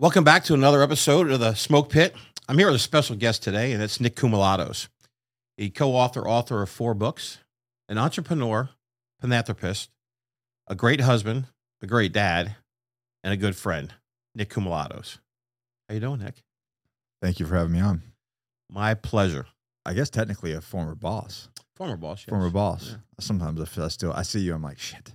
[0.00, 2.14] Welcome back to another episode of the Smoke Pit.
[2.48, 4.86] I'm here with a special guest today, and it's Nick Koumalatsos,
[5.58, 7.38] A co-author, author of four books,
[7.88, 8.70] an entrepreneur,
[9.20, 9.90] philanthropist,
[10.68, 11.46] a great husband,
[11.82, 12.54] a great dad,
[13.24, 13.92] and a good friend.
[14.36, 15.18] Nick Koumalatsos.
[15.88, 16.44] How you doing, Nick?
[17.20, 18.02] Thank you for having me on.
[18.70, 19.46] My pleasure.
[19.84, 21.48] I guess technically a former boss.
[21.74, 22.20] Former boss.
[22.20, 22.28] yes.
[22.30, 22.90] Former boss.
[22.90, 22.96] Yeah.
[23.18, 24.54] Sometimes I feel I still I see you.
[24.54, 25.12] I'm like shit.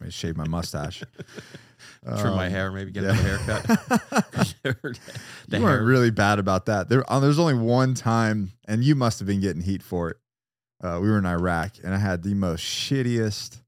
[0.00, 1.02] I shave my mustache.
[2.18, 3.10] Trim my Um, hair, maybe get yeah.
[3.10, 3.64] another haircut.
[4.62, 6.88] the you weren't really bad about that.
[6.88, 10.16] There, uh, there's only one time, and you must have been getting heat for it.
[10.82, 13.60] Uh, we were in Iraq, and I had the most shittiest.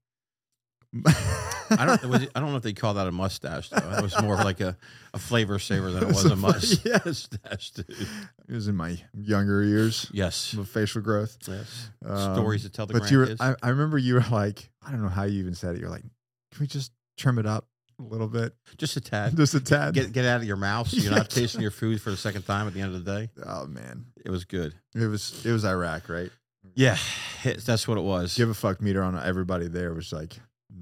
[1.69, 2.03] I don't.
[2.05, 3.69] Was it, I don't know if they call that a mustache.
[3.69, 3.77] Though.
[3.97, 4.77] It was more like a,
[5.13, 6.79] a flavor saver than it was a mustache.
[6.85, 7.05] Yes.
[7.05, 7.89] mustache, dude.
[7.89, 10.53] It was in my younger years Yes.
[10.53, 11.37] of facial growth.
[11.47, 11.89] Yes.
[12.05, 13.35] Um, Stories to tell the but you were.
[13.39, 15.81] I, I remember you were like, I don't know how you even said it.
[15.81, 17.67] You're like, can we just trim it up
[17.99, 19.35] a little bit, Just a tad.
[19.37, 19.93] just a tad?
[19.93, 22.43] Get get out of your mouth so you're not tasting your food for the second
[22.43, 23.29] time at the end of the day.
[23.45, 24.75] oh man, It was good.
[24.93, 26.29] it was it was Iraq, right?
[26.75, 26.97] Yeah,
[27.43, 28.35] it- that's what it was.
[28.35, 30.33] Give a fuck meter on everybody there was like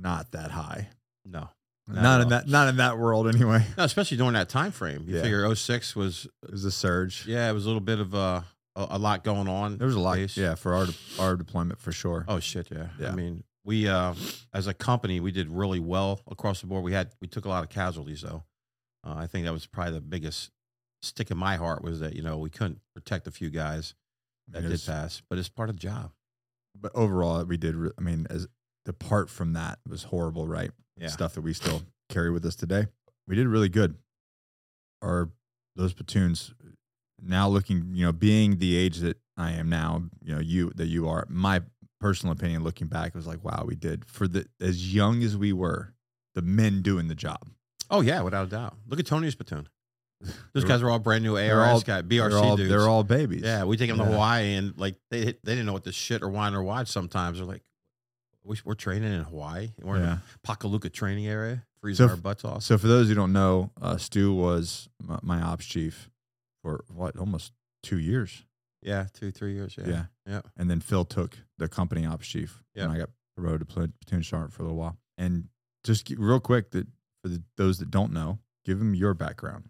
[0.03, 0.89] not that high.
[1.25, 1.49] no.
[1.85, 3.65] Not Not, in that not in that world anyway.
[3.77, 5.03] No, especially during that time frame.
[5.05, 5.21] You Yeah.
[5.21, 7.25] figure 06 was It was a surge.
[7.27, 8.45] yeah, it was a little bit of a
[8.75, 9.77] a, a lot going on.
[9.77, 10.37] There was a lot, base.
[10.37, 12.23] yeah, for our de- our deployment for sure.
[12.27, 12.87] Oh shit, yeah.
[12.99, 13.09] Yeah.
[13.11, 14.13] I mean, we uh
[14.53, 16.85] as a company, we did really well across the board.
[16.85, 18.45] We had we took a lot of casualties though.
[19.05, 20.51] Uh, I think that was probably the biggest
[21.01, 23.93] stick in my heart was that you know we couldn't protect a few guys
[24.47, 26.11] I that mean, did pass, but it's part of the job.
[26.79, 27.75] but overall, we did.
[27.97, 28.47] I mean, as
[28.87, 30.71] apart from that was horrible, right?
[30.97, 31.07] Yeah.
[31.07, 32.87] Stuff that we still carry with us today.
[33.27, 33.95] We did really good.
[35.01, 35.29] Our
[35.75, 36.53] those platoons
[37.21, 40.87] now looking, you know, being the age that I am now, you know, you that
[40.87, 41.25] you are.
[41.29, 41.61] My
[41.99, 45.53] personal opinion, looking back, was like, wow, we did for the as young as we
[45.53, 45.93] were,
[46.35, 47.49] the men doing the job.
[47.89, 48.75] Oh yeah, without a doubt.
[48.87, 49.67] Look at Tony's platoon.
[50.53, 52.69] Those guys were all brand new ARS all- guys, BRC they're all, dudes.
[52.69, 53.41] they're all babies.
[53.43, 56.21] yeah, we take them to Hawaii and like they they didn't know what the shit
[56.21, 56.87] or wine or watch.
[56.87, 57.63] Sometimes they're like,
[58.43, 59.71] we, we're training in Hawaii.
[59.81, 60.17] We're in Yeah.
[60.41, 62.63] the Pohakuloa training area, freezing So our butts off.
[62.63, 66.09] So for those who don't know, uh, Stu was my, my ops chief
[66.61, 68.43] for what almost two years.
[68.81, 69.75] yeah, two three years.
[69.77, 70.05] Yeah, Yeah.
[70.27, 70.41] yeah.
[70.57, 72.63] And then Phil took the company ops chief.
[72.75, 72.83] Yeah.
[72.83, 74.97] And I got promoted to platoon sergeant for a little while.
[75.17, 75.47] And
[75.83, 76.87] just real quick, that
[77.21, 79.69] for the, those that don't know, give them your background.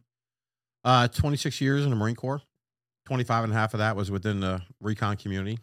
[0.83, 2.41] Uh, 26 years in the Marine Corps.
[3.05, 5.59] 25 and a half of that was within the recon community.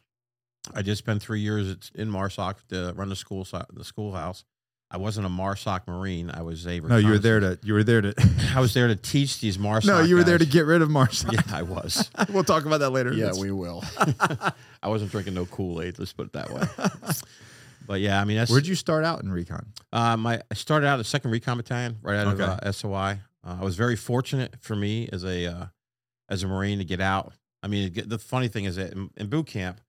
[0.74, 4.44] I just spent three years in MARSOC to run the school the schoolhouse.
[4.92, 6.30] I wasn't a MARSOC Marine.
[6.34, 8.12] I was a No, you were there to you were there to
[8.54, 9.86] I was there to teach these MARSOC.
[9.86, 11.32] No, you were there to get rid of MARSOC.
[11.32, 12.10] Yeah, I was.
[12.30, 13.12] we'll talk about that later.
[13.12, 13.84] Yeah, That's- we will.
[14.82, 15.98] I wasn't drinking no Kool Aid.
[15.98, 16.62] Let's put it that way.
[17.86, 19.66] But yeah, I mean, that's Where'd you start out in recon?
[19.92, 22.42] Uh, my I started out at Second Recon Battalion right out Okay.
[22.44, 23.18] of uh, SOI.
[23.44, 25.66] Uh, I was very fortunate for me as a uh,
[26.28, 27.32] as a Marine to get out.
[27.62, 29.80] I mean, the funny thing is that in, in boot camp,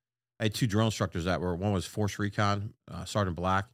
[0.41, 3.65] I had two drill instructors that were one was Force Recon, uh, Sergeant Black,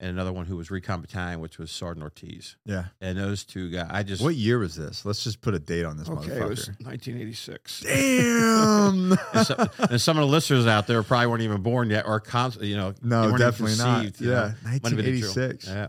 [0.00, 2.56] and another one who was Recon Battalion, which was Sergeant Ortiz.
[2.64, 2.86] Yeah.
[3.00, 5.04] And those two guys, I just What year was this?
[5.04, 7.80] Let's just put a date on this okay, it was 1986.
[7.82, 9.12] Damn.
[9.32, 12.18] and, so, and some of the listeners out there probably weren't even born yet, or
[12.18, 14.02] con- you know, no, definitely not.
[14.02, 14.34] conceived, you know.
[14.34, 15.34] Yeah, Might have been a drill.
[15.34, 15.68] 1986.
[15.68, 15.88] Yeah,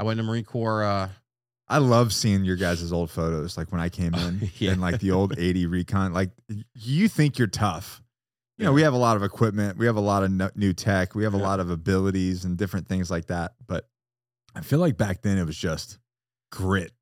[0.00, 0.82] I went to Marine Corps.
[0.82, 1.08] Uh,
[1.68, 4.72] I love seeing your guys' old photos, like when I came in Yeah.
[4.72, 6.12] and like the old 80 recon.
[6.12, 6.30] Like
[6.74, 8.02] you think you're tough.
[8.60, 10.72] You know, we have a lot of equipment, we have a lot of no- new
[10.74, 13.52] tech, we have a lot of abilities and different things like that.
[13.66, 13.88] But
[14.54, 15.98] I feel like back then it was just
[16.52, 16.92] grit.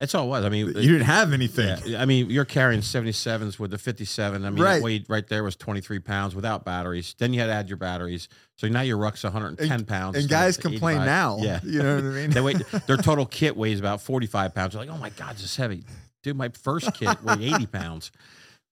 [0.00, 0.44] that's all it was.
[0.44, 1.76] I mean, You didn't have anything.
[1.86, 4.44] Yeah, I mean, you're carrying 77s with the 57.
[4.44, 4.74] I mean, Right.
[4.74, 7.14] that weight right there was 23 pounds without batteries.
[7.18, 8.28] Then you had to add your batteries.
[8.58, 10.16] So now your ruck's 110 pounds.
[10.18, 11.06] And guys complain 85.
[11.06, 11.38] now.
[11.40, 11.60] Yeah.
[11.64, 12.30] You know what I mean?
[12.30, 12.54] they weigh,
[12.86, 14.74] their total kit weighs about 45 pounds.
[14.74, 15.84] They're like, oh my God, this is heavy.
[16.22, 18.12] Dude, my first kit weighed 80 pounds.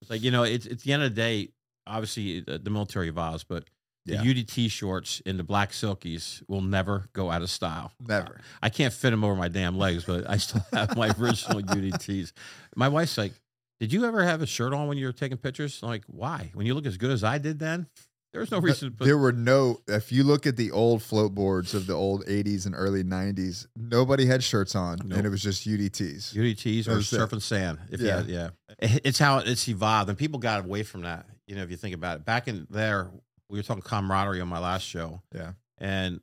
[0.03, 1.49] It's like, you know, it's, it's the end of the day,
[1.87, 3.65] obviously the, the military evolves, but
[4.05, 4.23] the Yeah.
[4.23, 7.93] UDT shorts and the black silkies will never go out of style.
[8.01, 8.41] Never.
[8.63, 12.33] I can't fit them over my damn legs, but I still have my original UDTs.
[12.77, 13.33] My wife's like,
[13.81, 16.51] "Did you ever have a shirt on when you were taking pictures?" I'm like, why?
[16.55, 17.89] When you look as good as I did then,
[18.33, 19.05] there was no reason to put.
[19.07, 22.67] there were no, if you look at the old float boards of the old 80s
[22.67, 25.19] and early 90s, nobody had shirts on Nope.
[25.19, 26.35] and it was just UDTs.
[26.35, 27.03] UDTs or it.
[27.03, 27.79] surfing sand.
[27.91, 28.23] If Yeah.
[28.27, 28.49] yeah,
[28.79, 31.27] yeah, it's how it's evolved, and people got away from that.
[31.47, 33.11] You know, if you think about it, back in there,
[33.49, 35.23] we were talking camaraderie on my last show.
[35.35, 35.53] Yeah.
[35.79, 36.21] and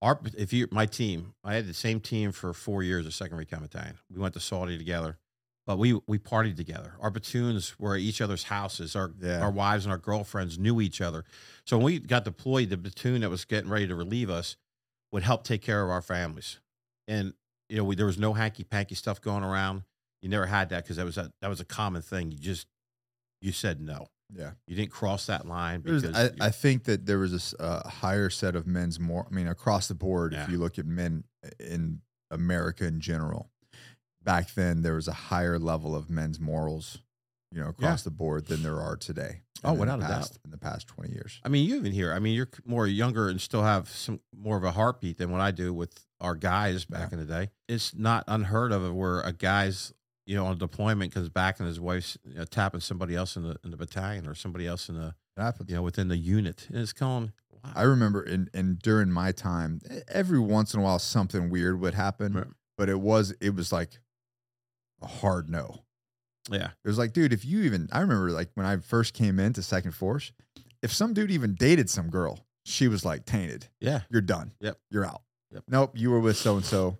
[0.00, 3.36] our if you my team, I had the same team for four years at Second
[3.36, 3.98] Recon Battalion.
[4.10, 5.18] We went to Saudi together,
[5.66, 6.94] but we we partied together.
[7.00, 8.96] Our platoons were at each other's houses.
[8.96, 9.40] Our Yeah.
[9.40, 11.24] our wives and our girlfriends knew each other.
[11.66, 14.56] So when we got deployed, the platoon that was getting ready to relieve us
[15.12, 16.58] would help take care of our families.
[17.06, 17.34] And
[17.68, 19.84] you know, we, there was no hanky panky stuff going around.
[20.20, 22.32] You never had that because that was a that was a common thing.
[22.32, 22.66] You just
[23.40, 24.08] you said no.
[24.34, 24.52] Yeah.
[24.66, 28.30] You didn't cross that line because I, I think that there was a a higher
[28.30, 29.26] set of men's more.
[29.30, 30.44] I mean, across the board, Yeah.
[30.44, 31.24] if you look at men
[31.60, 32.00] in
[32.30, 33.50] America in general,
[34.22, 36.98] back then there was a higher level of men's morals,
[37.50, 39.42] you know, across the board than there are today.
[39.64, 40.30] Oh, without a doubt.
[40.44, 42.12] In the past twenty years, I mean, you even hear.
[42.12, 45.40] I mean, you're more younger and still have some more of a heartbeat than what
[45.40, 47.50] I do with our guys back in the day.
[47.68, 49.92] It's not unheard of where a guy's
[50.26, 53.42] you know on deployment comes back and his wife's you know, tapping somebody else in
[53.42, 55.14] the in the battalion or somebody else in the
[55.66, 57.32] you know within the unit, and it's going.
[57.64, 57.70] Wow.
[57.76, 61.94] I remember in and during my time, every once in a while something weird would
[61.94, 62.46] happen, Right.
[62.76, 64.00] but it was it was like
[65.00, 65.84] a hard no.
[66.50, 69.38] yeah, It was like, dude, if you even, I remember like when I first came
[69.40, 70.32] into Second Force,
[70.82, 73.68] if some dude even dated some girl, she was like tainted.
[73.80, 74.52] yeah, You're done.
[74.60, 74.78] Yep.
[74.90, 75.22] You're out.
[75.52, 75.64] Yep.
[75.68, 75.92] Nope.
[75.94, 76.98] You were with so and so.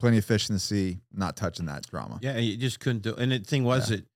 [0.00, 0.98] Plenty of fish in the sea.
[1.12, 2.18] Not touching that drama.
[2.22, 2.36] yeah.
[2.38, 3.14] You just couldn't do.
[3.14, 3.98] And the thing was, Yeah.
[3.98, 4.06] it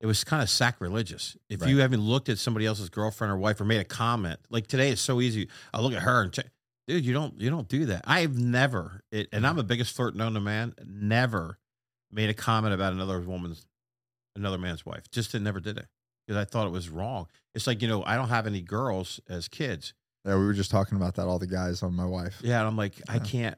[0.00, 1.36] it was kind of sacrilegious.
[1.48, 1.70] If Right.
[1.70, 4.90] you haven't looked at somebody else's girlfriend or wife or made a comment, like today,
[4.90, 5.48] it's so easy.
[5.72, 6.46] I look at her and check.
[6.88, 8.02] Dude, you don't you don't do that.
[8.04, 10.74] I've never, it, and I'm the biggest flirt known to man.
[10.84, 11.58] Never
[12.10, 13.64] made a comment about another woman's,
[14.34, 15.08] another man's wife.
[15.12, 15.86] Just never did it
[16.26, 17.28] because I thought it was wrong.
[17.54, 19.94] It's like you know I don't have any girls as kids.
[20.26, 21.28] Yeah, we were just talking about that.
[21.28, 22.40] All the guys on my wife.
[22.42, 23.56] Yeah, and I'm like I can't.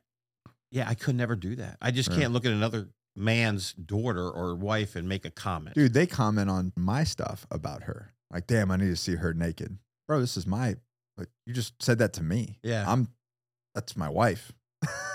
[0.74, 1.76] Yeah, I could never do that.
[1.80, 5.76] I just can't look at another man's daughter or wife and make a comment.
[5.76, 8.12] Dude, they comment on my stuff about her.
[8.32, 9.78] Like, damn, I need to see her naked.
[10.08, 10.74] Bro, this is my.
[11.16, 12.58] Like, you just said that to me.
[12.64, 12.84] Yeah.
[12.88, 13.06] I'm.
[13.76, 14.52] That's my wife.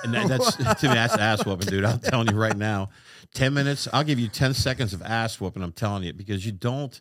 [0.05, 1.83] And that, that's to me, that's ass whooping, dude.
[1.83, 2.89] I'm telling you right now.
[3.33, 5.61] Ten minutes, I'll give you ten seconds of ass whooping.
[5.61, 6.99] I'm telling you because you don't.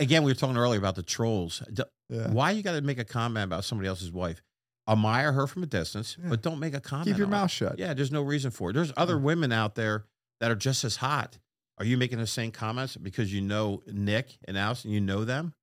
[0.00, 1.62] Again, we were talking earlier about the trolls.
[1.72, 2.28] D- Yeah.
[2.30, 4.42] Why you got to make a comment about somebody else's wife?
[4.88, 6.28] Admire her from a distance, Yeah.
[6.30, 7.08] but don't make a comment.
[7.08, 7.36] Keep your on it.
[7.36, 7.78] mouth shut.
[7.78, 8.74] Yeah, there's no reason for it.
[8.74, 10.04] There's other women out there
[10.40, 11.38] that are just as hot.
[11.78, 15.24] Are you making the same comments because you know Nick and Alice and you know
[15.24, 15.54] them?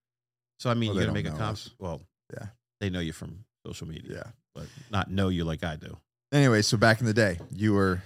[0.60, 1.70] So I mean, Well, you they got to make a comment.
[1.80, 2.02] Well,
[2.34, 2.48] Yeah.
[2.82, 4.32] they know you from social media, Yeah.
[4.54, 5.98] but not know you like I do.
[6.32, 8.02] Anyway, so back in the day, you were.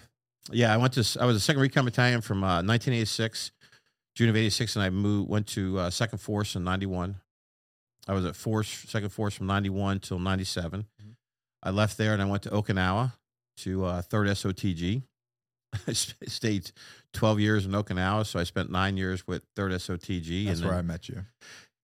[0.52, 1.18] Yeah, I went to.
[1.20, 3.52] I was a second recon battalion from uh, 1986,
[4.16, 7.16] June of '86, and I moved went to uh, Second Force in '91.
[8.08, 10.86] I was at Force Second Force from '91 till '97.
[11.64, 13.14] I left there and I went to Okinawa
[13.58, 15.04] to uh, Third SOTG.
[15.88, 16.72] I stayed
[17.14, 20.46] 12 years in Okinawa, so I spent nine years with Third SOTG.
[20.46, 21.26] That's and where I met you.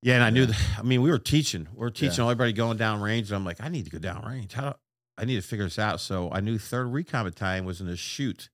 [0.02, 0.58] yeah, and I knew that.
[0.80, 1.68] I mean, we were teaching.
[1.74, 2.31] We were teaching Yeah.
[2.31, 4.54] everybody going down range, and I'm like, I need to go down range.
[4.54, 4.75] How?
[5.18, 6.00] I need to figure this out.
[6.00, 8.50] So I knew Third Recon Battalion was in a shoot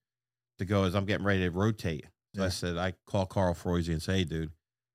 [0.58, 2.06] to go as I'm getting ready to rotate.
[2.36, 4.52] So I said, I call Carl Froese and say, hey, dude,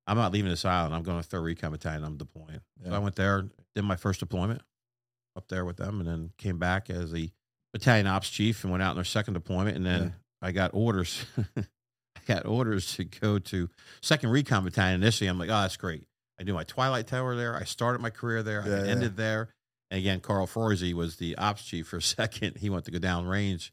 [0.06, 0.94] I'm not leaving this island.
[0.94, 2.04] I'm going to Third Recon Battalion.
[2.04, 2.60] I'm deploying.
[2.84, 4.62] So I went there, did my first deployment
[5.36, 7.30] up there with them, and then came back as the
[7.72, 9.76] battalion ops chief and went out in their second deployment.
[9.76, 10.10] And then Yeah.
[10.48, 11.24] I got orders.
[11.56, 13.68] I got orders to go to
[14.02, 15.02] Second Recon Battalion.
[15.02, 16.06] Initially, I'm like, oh, that's great.
[16.40, 17.54] I do my Twilight Tour there.
[17.56, 18.62] I started my career there.
[18.66, 18.90] Yeah, I yeah.
[18.90, 19.48] ended there.
[19.90, 22.56] And again, Carl Froese was the ops chief for a second.
[22.58, 23.72] He went to go down range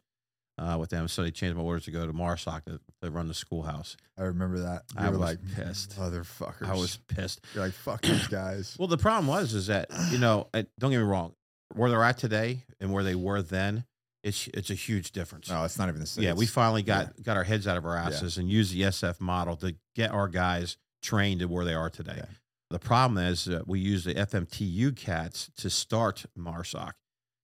[0.57, 1.07] uh, with them.
[1.07, 3.95] So they changed my orders to go to Marsoc to, to run the schoolhouse.
[4.17, 4.83] I remember that.
[4.93, 5.97] You I were was like, pissed.
[5.97, 6.67] motherfuckers.
[6.67, 7.41] I was pissed.
[7.55, 8.75] You're like, fuck these guys.
[8.77, 11.33] Well, the problem was is that you know, I- don't get me wrong,
[11.75, 13.85] where they're at today and where they were then,
[14.23, 15.49] it's it's a huge difference.
[15.49, 16.23] no, it's not even the same.
[16.23, 19.19] yeah, we finally got got our heads out of our asses and used the SF
[19.19, 22.13] model to get our guys trained to where they are today.
[22.17, 22.25] Yeah.
[22.69, 26.91] The problem is we used the FMTU cats to start MARSOC,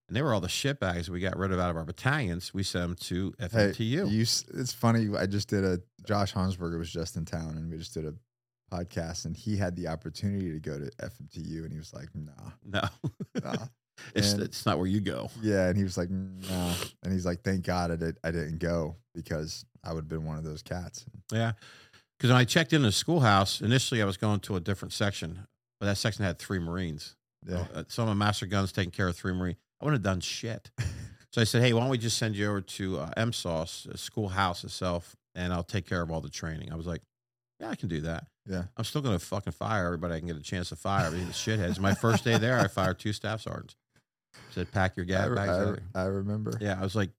[0.08, 2.54] and they were all the shitbags we got rid of out of our battalions.
[2.54, 4.10] We sent them to Hey, FMTU.
[4.10, 5.08] you, it's funny.
[5.18, 8.14] I just did a Josh Hansberger was just in town, and we just did a
[8.72, 12.32] podcast, and he had the opportunity to go to FMTU, and he was like, "Nah,
[12.64, 12.82] no,
[13.44, 13.66] nah."
[14.14, 15.30] It's And- it's not where you go.
[15.42, 18.16] yeah, and he was like, and he's like, "Thank God I did.
[18.24, 21.52] I didn't go because I would have been one of those cats." Yeah.
[22.18, 25.46] Because when I checked in the schoolhouse, initially I was going to a different section,
[25.78, 27.14] but that section had three Marines.
[27.46, 29.58] Yeah, Uh, some of my master guns taking care of three Marines.
[29.80, 30.70] I wouldn't have done shit.
[31.32, 34.64] so I said, hey, why don't we just send you over to uh, MSOS, schoolhouse
[34.64, 36.72] itself, and I'll take care of all the training.
[36.72, 37.02] I was like,
[37.60, 38.26] yeah, I can do that.
[38.48, 38.64] yeah.
[38.76, 41.10] I'm still going to fucking fire everybody I can get a chance to fire.
[41.12, 41.78] These shitheads.
[41.78, 43.76] My first day there, I fired two staff sergeants.
[44.50, 45.50] Said, pack your I, bags.
[45.50, 46.52] I, early." I remember.
[46.60, 47.10] yeah, I was like,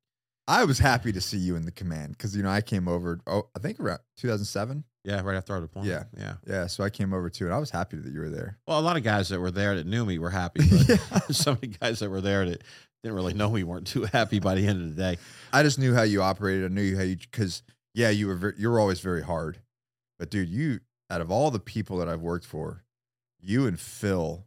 [0.48, 3.20] I was happy to see you in the command because you know I came over.
[3.28, 4.84] Oh, I think around 2007.
[5.04, 5.92] yeah, right after our deployment.
[5.92, 6.04] Yeah.
[6.20, 6.34] Yeah.
[6.48, 8.58] Yeah, so I came over too, and I was happy that you were there.
[8.68, 11.00] Well, a lot of guys that were there that knew me were happy, but
[11.36, 12.64] some of the guys that were there that
[13.04, 15.18] didn't really know me weren't too happy by the end of the day.
[15.54, 16.66] I just knew how you operated.
[16.66, 17.62] I knew how you because
[17.94, 19.60] yeah, you were you were always very hard,
[20.18, 20.80] but dude, you
[21.12, 22.84] out of all the people that I've worked for,
[23.40, 24.46] you and Phil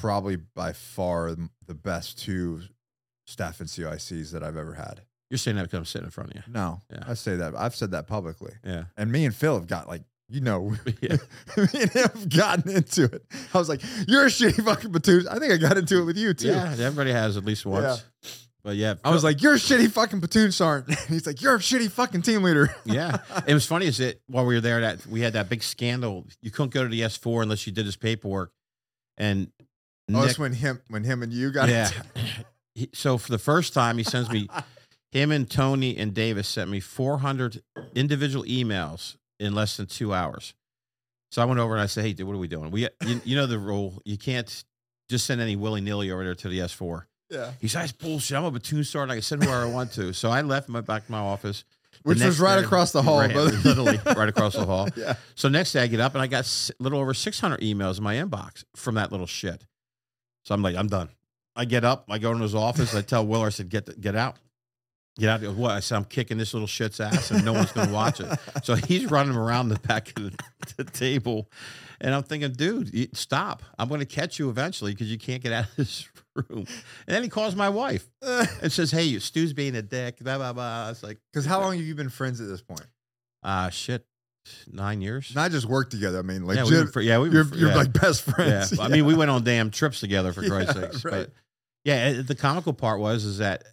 [0.00, 1.34] probably by far
[1.66, 2.62] the best two
[3.26, 5.02] staff and CICs that I've ever had.
[5.30, 6.42] You're saying that because I'm sitting in front of you.
[6.52, 7.04] No, Yeah.
[7.06, 7.54] I say that.
[7.56, 8.52] I've said that publicly.
[8.64, 8.84] Yeah.
[8.96, 11.16] And me and Phil have got like, you know, Yeah.
[11.56, 13.24] me and him have gotten into it.
[13.54, 15.26] I was like, you're a shitty fucking platoon.
[15.28, 16.48] I think I got into it with you too.
[16.48, 16.72] Yeah.
[16.78, 18.04] Everybody has at least once.
[18.64, 20.96] But yeah, I was like, you're a shitty fucking platoon sergeant.
[21.00, 22.72] And he's like, you're a shitty fucking team leader.
[22.84, 23.18] yeah.
[23.46, 26.26] It was funny is that while we were there, that we had that big scandal.
[26.42, 28.52] You couldn't go to the S four unless you did his paperwork.
[29.18, 29.50] And
[30.10, 31.90] Oh, Nick- it's when him when him and you got yeah.
[32.74, 34.48] He- so for the first time, he sends me
[35.10, 37.62] him and Tony and Davis sent me 400
[37.94, 40.54] individual emails in less than two hours.
[41.30, 42.70] So I went over and I said, "Hey, dude, what are we doing?
[42.70, 44.00] We, you, you know the rule.
[44.04, 44.64] You can't
[45.08, 47.08] just send any willy nilly over there to the S four.
[47.30, 47.52] Yeah.
[47.60, 48.36] He said, "That's bullshit.
[48.38, 49.12] I'm a platoon sergeant.
[49.12, 51.64] I can send whoever I want to." So I left my back to my office,
[51.92, 53.50] The Which was right day- across the hall, right, brother.
[53.64, 54.88] literally right across the hall.
[54.96, 55.14] Yeah.
[55.34, 58.04] So next day I get up and I got a little over 600 emails in
[58.04, 59.64] my inbox from that little shit.
[60.44, 61.08] So I'm like, I'm done.
[61.54, 63.94] I get up, I go into his office, I tell Willer, I said, get the,
[63.94, 64.36] get out.
[65.18, 65.40] Get out.
[65.40, 65.72] He goes, what?
[65.72, 68.26] I said, I'm kicking this little shit's ass and no one's going to watch it.
[68.64, 70.38] So he's running around the back of the,
[70.78, 71.50] the table.
[72.00, 73.62] And I'm thinking, dude, you- stop.
[73.78, 76.64] I'm going to catch you eventually because you can't get out of this room.
[76.66, 76.66] And
[77.08, 80.18] then he calls my wife and says, hey, you Stu's being a dick.
[80.20, 80.88] Blah, blah, blah.
[80.88, 82.86] It's like, Because how long have you been friends at this point?
[83.42, 84.06] uh, shit,
[84.70, 85.32] nine years.
[85.34, 86.18] Not just work together.
[86.18, 87.76] I mean, like, yeah, we were, fr- yeah, we you're, fr- you're yeah.
[87.76, 88.34] like best yeah.
[88.34, 88.78] friends.
[88.78, 91.04] I mean, we went on damn trips together for Christ's Yeah, sakes.
[91.04, 91.12] right.
[91.12, 91.30] But
[91.84, 93.64] yeah, eh, the comical part was is that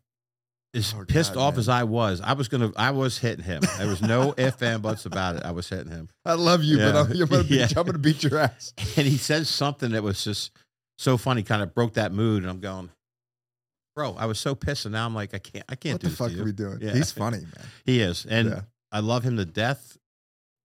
[0.76, 1.60] as Oh, pissed God, off man.
[1.60, 3.62] as I was, I was gonna, I was hitting him.
[3.78, 5.44] There was no if and buts about it.
[5.44, 6.92] I was hitting him, I love you, Yeah.
[6.92, 7.68] but I'm, you're gonna beat, Yeah.
[7.76, 8.74] I'm gonna beat your ass.
[8.96, 10.52] and he says something that was just
[11.00, 12.44] so funny, kind of broke that mood.
[12.44, 12.90] And I'm going,
[13.96, 16.10] bro, I was so pissed, and now I'm like, I can't, I can't What do
[16.10, 16.80] the fuck are we doing?
[16.82, 16.92] Yeah.
[16.94, 17.66] He's funny, man.
[17.86, 18.62] He is, and Yeah.
[18.92, 19.98] I love him to death.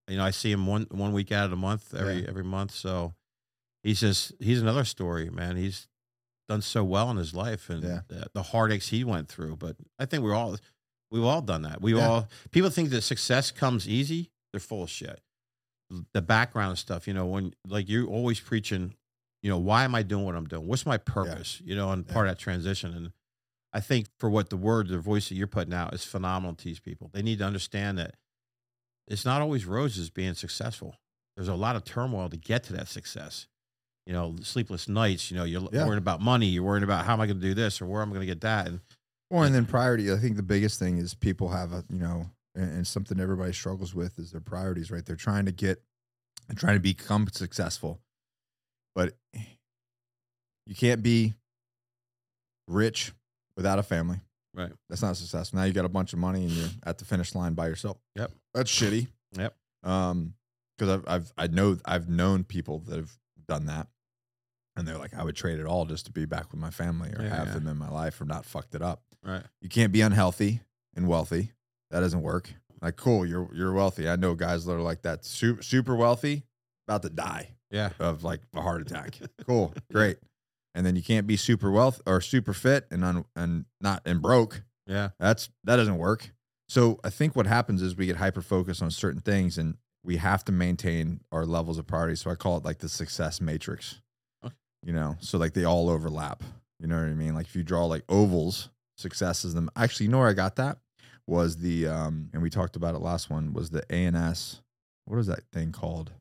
[0.09, 2.29] You know, I see him one one week out of the month, every Yeah.
[2.29, 2.73] every month.
[2.73, 3.15] So
[3.83, 5.57] he's just he's another story, man.
[5.57, 5.89] He's
[6.49, 8.01] done so well in his life and Yeah.
[8.09, 9.57] the, the heartaches he went through.
[9.57, 10.57] But I think we're all
[11.11, 11.81] we've all done that.
[11.81, 12.07] We Yeah.
[12.09, 14.31] all people think that success comes easy.
[14.53, 15.21] They're full of shit.
[16.13, 18.95] The background stuff, you know, when like you're always preaching,
[19.43, 20.67] you know, why am I doing what I'm doing?
[20.67, 21.61] What's my purpose?
[21.65, 22.93] You know, and part of that transition.
[22.95, 23.13] And
[23.73, 26.65] I think for what the word, the voice that you're putting out is phenomenal to
[26.65, 27.11] these people.
[27.13, 28.17] They need to understand that
[29.09, 30.97] it's not always roses being successful.
[31.37, 33.47] There's a lot of turmoil to get to that success.
[34.07, 35.85] You know, sleepless nights, you know, you're Yeah.
[35.87, 38.03] worrying about money, you're worrying about how am I going to do this or where
[38.03, 38.67] am I going to get that.
[38.69, 38.81] And
[39.31, 40.13] Well, and then priority.
[40.13, 43.53] I think the biggest thing is people have a you know, and, and something everybody
[43.53, 44.91] struggles with is their priorities.
[44.91, 45.83] Right, they're trying to get,
[46.57, 48.01] trying to become successful,
[48.95, 49.15] but
[50.67, 51.35] you can't be
[52.69, 53.13] rich
[53.57, 54.21] without a family.
[54.55, 54.73] Right.
[54.89, 55.59] That's not successful.
[55.59, 57.99] Now you got a bunch of money and you're at the finish line by yourself.
[58.17, 58.31] Yep.
[58.55, 59.09] That's shitty.
[59.37, 59.55] Yep.
[59.83, 60.35] Um,
[60.79, 63.13] because I've I've I know I've known people that have
[63.49, 63.89] done that,
[64.77, 67.11] and they're like, I would trade it all just to be back with my family
[67.17, 67.55] or Yeah, have yeah.
[67.55, 69.03] them in my life or not fucked it up.
[69.25, 69.43] right.
[69.61, 70.61] You can't be unhealthy
[70.97, 71.53] and wealthy.
[71.91, 72.53] That doesn't work.
[72.83, 74.09] Like, cool, you're you're wealthy.
[74.09, 76.43] I know guys that are like that, super super wealthy,
[76.89, 77.91] about to die Yeah.
[77.99, 79.19] of like a heart attack.
[79.47, 80.17] cool, great.
[80.75, 84.21] And then you can't be super wealth or super fit and un, and not and
[84.21, 84.63] broke.
[84.87, 85.11] Yeah.
[85.19, 86.31] That's that doesn't work.
[86.69, 90.17] So I think what happens is we get hyper focused on certain things and we
[90.17, 92.17] have to maintain our levels of priority.
[92.17, 94.01] So I call it like the success matrix.
[94.45, 94.55] Okay.
[94.83, 96.43] You know, so like they all overlap.
[96.81, 97.35] You know what I mean?
[97.35, 99.71] Like if you draw like ovals, success is them.
[99.77, 100.79] Actually, you know where I got that
[101.27, 104.61] was the um and we talked about it last one was the ANS.
[105.07, 106.13] What is that thing called?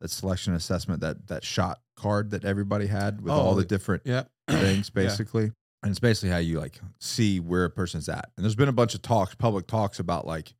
[0.00, 4.02] That selection assessment that that shot card that everybody had with Oh, all the different
[4.04, 4.24] Yeah.
[4.48, 5.02] things Yeah.
[5.02, 5.52] basically
[5.82, 8.72] and it's basically how you like see where a person's at and there's been a
[8.72, 10.54] bunch of talks public talks about like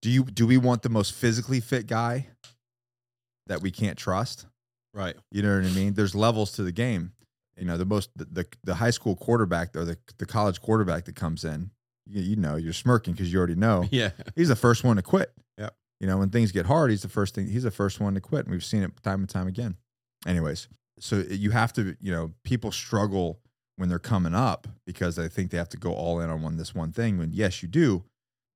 [0.00, 2.28] do you do we want the most physically fit guy
[3.46, 4.46] that we can't trust
[4.94, 5.16] Right.
[5.30, 7.12] you know what i mean there's levels to the game
[7.56, 11.04] you know the most the the, the high school quarterback or the, the college quarterback
[11.06, 11.70] that comes in
[12.06, 14.10] you, you know you're smirking because you already know Yeah.
[14.36, 15.32] he's the first one to quit.
[16.02, 17.46] You know, when things get hard, he's the first thing.
[17.46, 19.76] He's the first one to quit, and we've seen it time and time again.
[20.26, 20.66] Anyways,
[20.98, 23.40] so you have to, you know, people struggle
[23.76, 26.56] when they're coming up because they think they have to go all in on one
[26.56, 27.18] this one thing.
[27.18, 28.02] When yes, you do,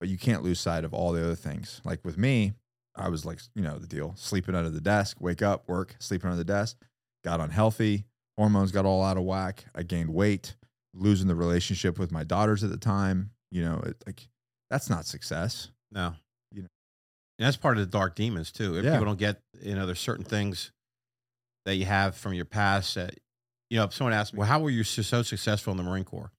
[0.00, 1.80] but you can't lose sight of all the other things.
[1.84, 2.54] Like with me,
[2.96, 6.28] I was like, you know, the deal: sleeping under the desk, wake up, work, sleeping
[6.28, 6.76] under the desk.
[7.22, 9.66] Got unhealthy, hormones got all out of whack.
[9.72, 10.56] I gained weight,
[10.94, 13.30] losing the relationship with my daughters at the time.
[13.52, 14.28] You know, it, like
[14.68, 15.70] that's not success.
[15.92, 16.16] No.
[17.38, 18.76] And that's part of the dark demons too.
[18.78, 18.92] If Yeah.
[18.92, 20.70] people don't get, you know, there's certain things
[21.66, 23.14] that you have from your past that,
[23.70, 26.04] you know, if someone asked me, well, how were you so successful in the Marine
[26.04, 26.32] Corps?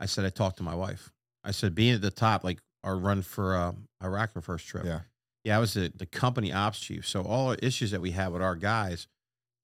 [0.00, 1.12] I said, I talked to my wife.
[1.44, 4.84] I said, being at the top, like our run for uh, Iraq, our first trip.
[4.84, 5.00] Yeah.
[5.44, 7.06] Yeah, I was the, the company ops chief.
[7.06, 9.06] So all the issues that we had with our guys,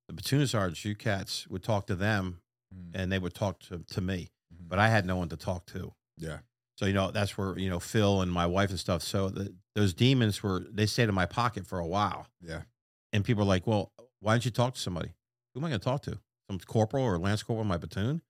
[0.09, 2.39] the platoon sergeants, you cats would talk to them
[2.95, 4.69] and they would talk to, to me, Mhm.
[4.69, 5.93] but I had no one to talk to.
[6.17, 6.39] Yeah.
[6.79, 9.03] So you know that's where you know Phil and my wife and stuff.
[9.03, 12.63] So the, those demons were they stayed in my pocket for a while, Yeah.
[13.13, 15.13] and people are like, "Well, why don't you talk to somebody?
[15.55, 16.19] Who am I going to talk to?
[16.51, 18.23] Some corporal or lance corporal in my platoon?"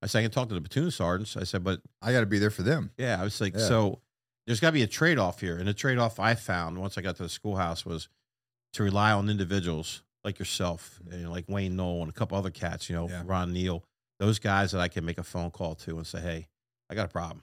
[0.00, 2.26] I said, "I can talk to the platoon sergeants." I said, "But I got to
[2.26, 2.92] be there for them.
[2.96, 3.66] yeah, I was like, Yeah.
[3.66, 4.00] so
[4.46, 5.58] there's got to be a trade off here.
[5.58, 8.08] And the trade off I found once I got to the schoolhouse was
[8.74, 11.14] to rely on individuals like yourself, mm-hmm.
[11.14, 13.22] and like Wayne Knoll and a couple other cats, you know, Yeah.
[13.26, 13.82] Ron Neal,
[14.20, 16.46] those guys that I can make a phone call to and say, hey,
[16.90, 17.42] I got a problem.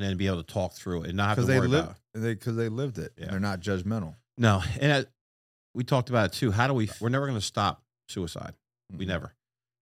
[0.00, 1.84] And then be able to talk through it and not have to they worry live,
[1.84, 3.12] about they because they lived it.
[3.18, 3.26] Yeah.
[3.32, 4.14] They're not judgmental.
[4.38, 4.62] No.
[4.80, 5.04] And I,
[5.74, 6.50] we talked about it too.
[6.50, 8.54] How do we, we're never going to stop suicide.
[8.96, 9.08] We Mhm.
[9.08, 9.34] never.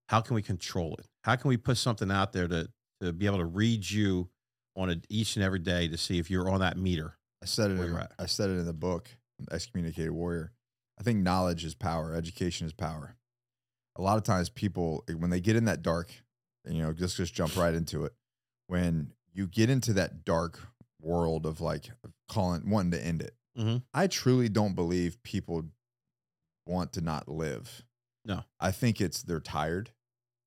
[0.09, 1.07] How can we control it?
[1.23, 2.69] How can we put something out there to,
[3.01, 4.29] to be able to read you
[4.77, 7.17] on it each and every day to see if you're on that meter?
[7.41, 7.79] I said it.
[7.79, 8.07] In.
[8.19, 9.09] I said it in the book,
[9.53, 10.53] Excommunicated Warrior.
[10.99, 12.13] I think knowledge is power.
[12.13, 13.15] Education is power.
[13.95, 16.13] A lot of times, people when they get in that dark,
[16.69, 18.13] you know, just just jump right into it.
[18.67, 20.61] When you get into that dark
[21.01, 21.91] world of like
[22.29, 23.83] calling, wanting to end it, Mhm.
[23.95, 25.65] I truly don't believe people
[26.67, 27.85] want to not live.
[28.25, 28.45] No.
[28.61, 29.91] I think it's they're tired,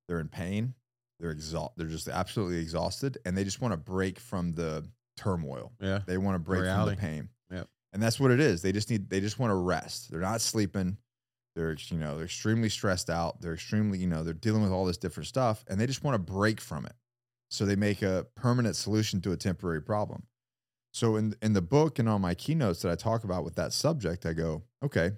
[0.07, 0.75] they're in pain,
[1.19, 5.73] they're exhausted, they're just absolutely exhausted, and they just want to break from the turmoil.
[5.79, 6.01] Yeah.
[6.05, 7.29] They want to break from the pain.
[7.49, 7.69] Yep.
[7.93, 8.61] And that's what it is.
[8.61, 10.09] They just need they just want to rest.
[10.11, 10.97] They're not sleeping.
[11.55, 13.41] They're you know, they're extremely stressed out.
[13.41, 16.15] They're extremely, you know, they're dealing with all this different stuff and they just want
[16.15, 16.93] to break from it.
[17.51, 20.23] So they make a permanent solution to a temporary problem.
[20.93, 23.73] So in in the book and on my keynotes that I talk about with that
[23.73, 25.11] subject, I go, okay,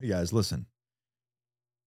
[0.00, 0.66] you guys, listen.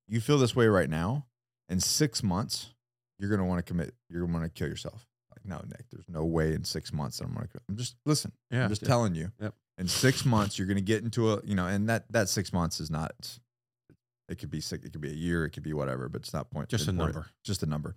[0.07, 1.25] You feel this way right now.
[1.69, 2.73] In six months,
[3.19, 3.93] you're gonna want to commit.
[4.09, 5.07] You're gonna want to kill yourself.
[5.31, 7.47] Like, no, Nick, there's no way in six months that I'm gonna.
[7.67, 8.31] I'm just listen.
[8.51, 8.63] Yeah.
[8.63, 8.87] I'm just yeah.
[8.87, 9.31] telling you.
[9.41, 9.53] Yep.
[9.79, 12.79] In six months, you're gonna get into a, you know, and that that six months
[12.79, 13.39] is not.
[14.29, 14.85] It could be six.
[14.85, 15.45] It could be a year.
[15.45, 16.09] It could be whatever.
[16.09, 16.69] But it's not point.
[16.69, 17.27] Just a number.
[17.43, 17.95] Just a number.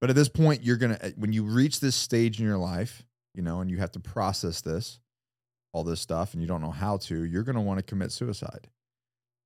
[0.00, 3.04] But at this point, you're gonna eh, when you reach this stage in your life,
[3.34, 5.00] you know, and you have to process this,
[5.72, 7.24] all this stuff, and you don't know how to.
[7.24, 8.68] You're gonna want to commit suicide.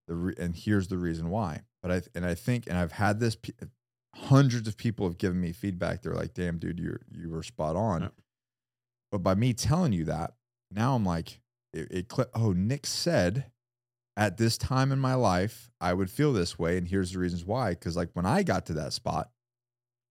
[0.09, 1.63] The re- and here's the reason why.
[1.83, 3.37] But I and I think and I've had this.
[4.15, 6.03] Hundreds of people have given me feedback.
[6.03, 8.09] They're like, "Damn, dude, you you were spot on." Yeah.
[9.11, 10.35] But by me telling you that,
[10.71, 11.41] now I'm like,
[11.73, 13.51] it, it cli Oh, Nick said
[14.17, 16.77] at this time in my life, I would feel this way.
[16.77, 17.71] And here's the reasons why.
[17.71, 19.31] Because, like, when I got to that spot,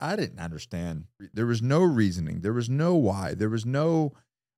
[0.01, 1.05] I didn't understand.
[1.33, 2.41] There was no reasoning.
[2.41, 3.33] There was no why.
[3.33, 4.13] There was no,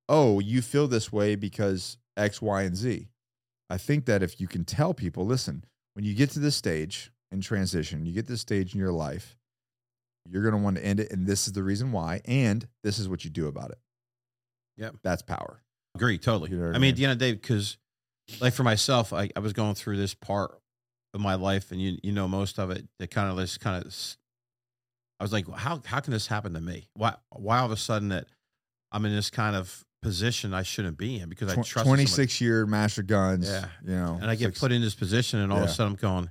[0.07, 3.09] oh, you feel this way because X, Y, and Z.
[3.69, 7.11] I think that if you can tell people, listen, when you get to this stage
[7.31, 9.35] in transition, you get this stage in your life,
[10.29, 11.11] you're going to want to end it.
[11.11, 12.21] And this is the reason why.
[12.25, 13.79] And this is what you do about it.
[14.77, 14.95] Yep.
[15.03, 15.61] That's power.
[15.95, 16.51] Agree, totally.
[16.51, 16.89] You know I mean, mean?
[16.91, 17.77] at the end of the day, because
[18.39, 20.59] like for myself, I, I was going through this part
[21.13, 22.87] of my life, and you you know most of it.
[22.99, 23.95] That kind of this kind of,
[25.23, 26.89] I was like, how how can this happen to me?
[26.95, 28.27] Why why all of a sudden that
[28.91, 32.65] I'm in this kind of position I shouldn't be in because I trust 26 year
[32.65, 33.47] master guns.
[33.49, 33.67] Yeah.
[33.85, 35.93] You know, and I get six- put in this position, and all of a sudden
[35.93, 36.29] I'm going,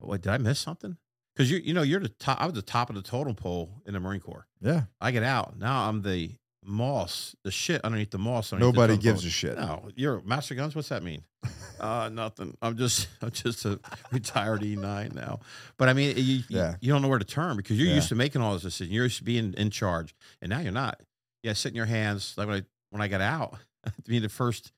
[0.00, 0.96] wait, did I miss something?
[1.36, 2.40] Because you you know you're the top.
[2.40, 4.46] I was the top of the totem pole in the Marine Corps.
[4.62, 4.84] Yeah.
[4.98, 5.86] I get out now.
[5.86, 8.52] I'm the moss, the shit underneath the moss.
[8.52, 9.56] underneath Nobody gives a shit.
[9.56, 10.74] No, you're master guns.
[10.74, 11.22] What's that mean?
[11.80, 12.56] uh, nothing.
[12.62, 15.40] I'm just, I'm just a retired E9 now.
[15.78, 16.76] But I mean, you, Yeah.
[16.80, 17.96] you, don't know where to turn because you're Yeah.
[17.96, 18.94] used to making all this decisions.
[18.94, 21.00] You're used to being in charge, and now you're not.
[21.42, 22.34] Yeah, sit in your hands.
[22.36, 24.72] Like when I when I got out, to be the first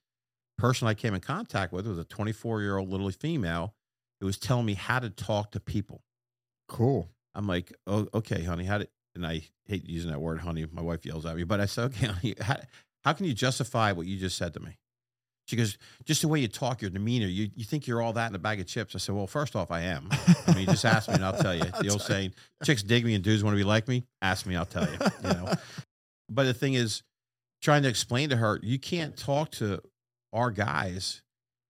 [0.56, 3.74] person I came in contact with was a 24 year old little female
[4.20, 6.02] who was telling me how to talk to people.
[6.68, 7.10] Cool.
[7.34, 8.64] I'm like, oh, okay, honey.
[8.64, 8.88] How did?
[9.14, 10.66] And I hate using that word, honey.
[10.72, 12.56] My wife yells at me, but I said, okay, honey, how,
[13.04, 14.76] how can you justify what you just said to me?
[15.46, 17.26] She goes, just the way you talk, your demeanor.
[17.26, 18.94] You you think you're all that in a bag of chips?
[18.94, 20.08] I said, well, first off, I am.
[20.46, 21.64] I mean, just ask me and I'll tell you.
[21.80, 22.32] The old saying,
[22.64, 24.04] chicks dig me and dudes want to be like me.
[24.22, 24.98] Ask me, I'll tell you.
[25.22, 25.52] You know.
[26.30, 27.02] but the thing is,
[27.60, 29.82] trying to explain to her, you can't talk to
[30.32, 31.22] our guys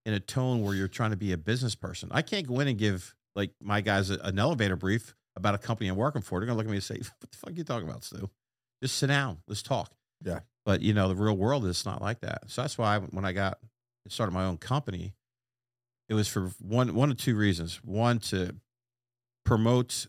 [0.06, 2.08] in a tone where you're trying to be a business person.
[2.12, 5.58] I can't go in and give like my guys a- an elevator brief about a
[5.58, 6.38] company I'm working for.
[6.38, 8.30] They're gonna look at me and say, "What the fuck are you talking about, Stu?
[8.82, 9.42] Just sit down.
[9.48, 9.92] Let's talk."
[10.22, 10.40] Yeah.
[10.64, 12.50] But you know, the real world is not like that.
[12.50, 13.58] So that's why when I got
[14.08, 15.14] started my own company,
[16.08, 17.76] it was for one one of two reasons.
[17.82, 18.56] One to
[19.44, 20.06] promote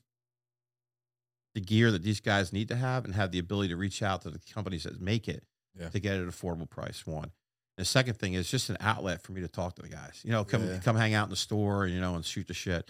[1.53, 4.21] the gear that these guys need to have and have the ability to reach out
[4.23, 5.43] to the companies that make it
[5.77, 5.89] Yeah.
[5.89, 7.05] to get it at an affordable price.
[7.05, 7.31] One.
[7.77, 10.21] The second thing is just an outlet for me to talk to the guys.
[10.23, 10.79] You know, come Yeah.
[10.79, 12.89] come hang out in the store, you know, and shoot the shit.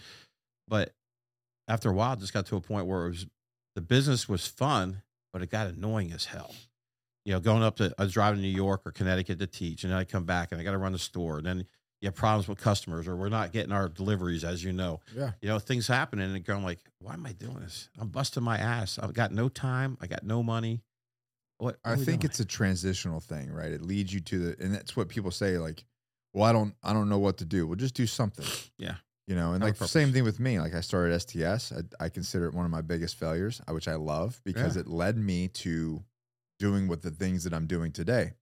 [0.68, 0.94] But
[1.68, 3.26] after a while, it just got to a point where it was
[3.74, 5.02] the business was fun,
[5.32, 6.54] but it got annoying as hell.
[7.24, 9.84] You know, going up to I was driving to New York or Connecticut to teach,
[9.84, 11.38] and then I come back and I got to run the store.
[11.38, 11.66] And then
[12.00, 15.00] you have problems with customers, or we're not getting our deliveries, as you know.
[15.14, 15.32] Yeah.
[15.40, 17.88] You know, things happen, and going like, why am I doing this?
[17.98, 18.98] I'm busting my ass.
[18.98, 19.96] I've got no time.
[20.00, 20.82] I got no money.
[21.58, 23.72] What, I what we think it's a transitional thing, right?
[23.72, 25.58] It leads you to the, and that's what people say.
[25.58, 25.84] Like,
[26.34, 27.66] well, I don't, I don't know what to do.
[27.66, 28.46] Well, just do something.
[28.78, 28.96] Yeah.
[29.26, 30.60] You know, and like the same thing with me.
[30.60, 31.72] Like I started STS.
[31.72, 34.82] I, I consider it one of my biggest failures, uh, which I love because Yeah.
[34.82, 36.04] it led me to
[36.60, 38.34] doing what the things that I'm doing today.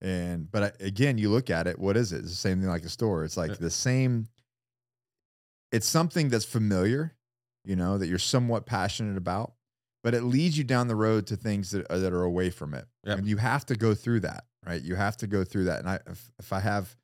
[0.00, 1.78] And but I, again, you look at it.
[1.78, 2.18] What is it?
[2.18, 3.24] It's the same thing like a store.
[3.24, 3.56] It's like Yeah.
[3.60, 4.26] the same.
[5.72, 7.14] It's something that's familiar,
[7.64, 9.54] you know, that you're somewhat passionate about,
[10.02, 12.74] but it leads you down the road to things that are, that are away from
[12.74, 12.86] it.
[13.04, 13.18] Yep.
[13.18, 14.80] And you have to go through that, right?
[14.82, 15.80] You have to go through that.
[15.80, 16.96] And I, if, if I have,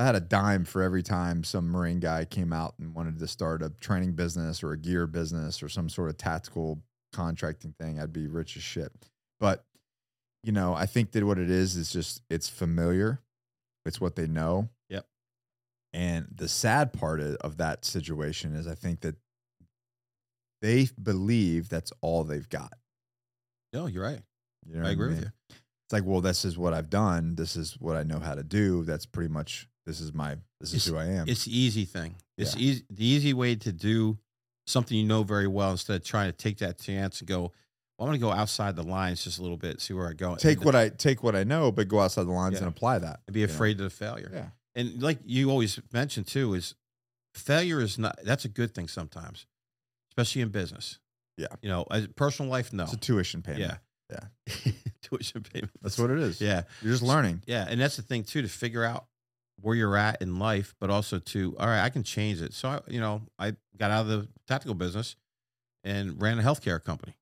[0.00, 3.28] I had a dime for every time some Marine guy came out and wanted to
[3.28, 6.82] start a training business or a gear business or some sort of tactical
[7.12, 8.90] contracting thing, I'd be rich as shit.
[9.40, 9.62] But,
[10.42, 13.20] you know, I think that what it is is just it's familiar.
[13.84, 14.70] It's what they know.
[14.88, 15.04] Yep.
[15.92, 19.16] And the sad part of, that situation is I think that
[20.62, 22.72] they believe that's all they've got.
[23.72, 24.20] No, you're right.
[24.66, 25.24] You know I agree with mean?
[25.24, 25.56] you.
[25.86, 27.34] It's like, well, this is what I've done.
[27.34, 28.84] This is what I know how to do.
[28.84, 31.28] That's pretty much this is my this is It's- who I am.
[31.28, 32.16] It's the easy thing.
[32.36, 32.60] It's Yeah.
[32.62, 32.84] easy.
[32.90, 34.18] The easy way to do
[34.66, 37.52] something you know very well instead of trying to take that chance and go.
[37.98, 40.14] Well, I'm going to go outside the lines just a little bit, see where I
[40.14, 40.34] go.
[40.36, 42.60] Take and, what I take what I know, but go outside the lines Yeah.
[42.60, 43.20] and apply that.
[43.26, 43.52] and be you know?
[43.52, 44.30] afraid of the failure.
[44.32, 44.50] Yeah.
[44.74, 46.74] And like you always mention too, is
[47.34, 48.18] failure is not.
[48.24, 49.46] That's a good thing sometimes,
[50.12, 50.98] especially in business.
[51.36, 51.48] Yeah.
[51.62, 52.84] You know, as personal life, no.
[52.84, 53.62] It's a tuition payment.
[53.62, 53.76] yeah.
[54.10, 54.72] Yeah.
[55.02, 55.70] Tuition payment.
[55.82, 56.40] That's what it is.
[56.40, 56.62] Yeah.
[56.82, 57.42] You're just learning.
[57.46, 59.06] Yeah, and that's the thing too to figure out
[59.62, 62.52] where you're at in life, but also to all right, I can change it.
[62.54, 65.16] So I, you know, I got out of the tactical business
[65.84, 67.14] and ran a healthcare company.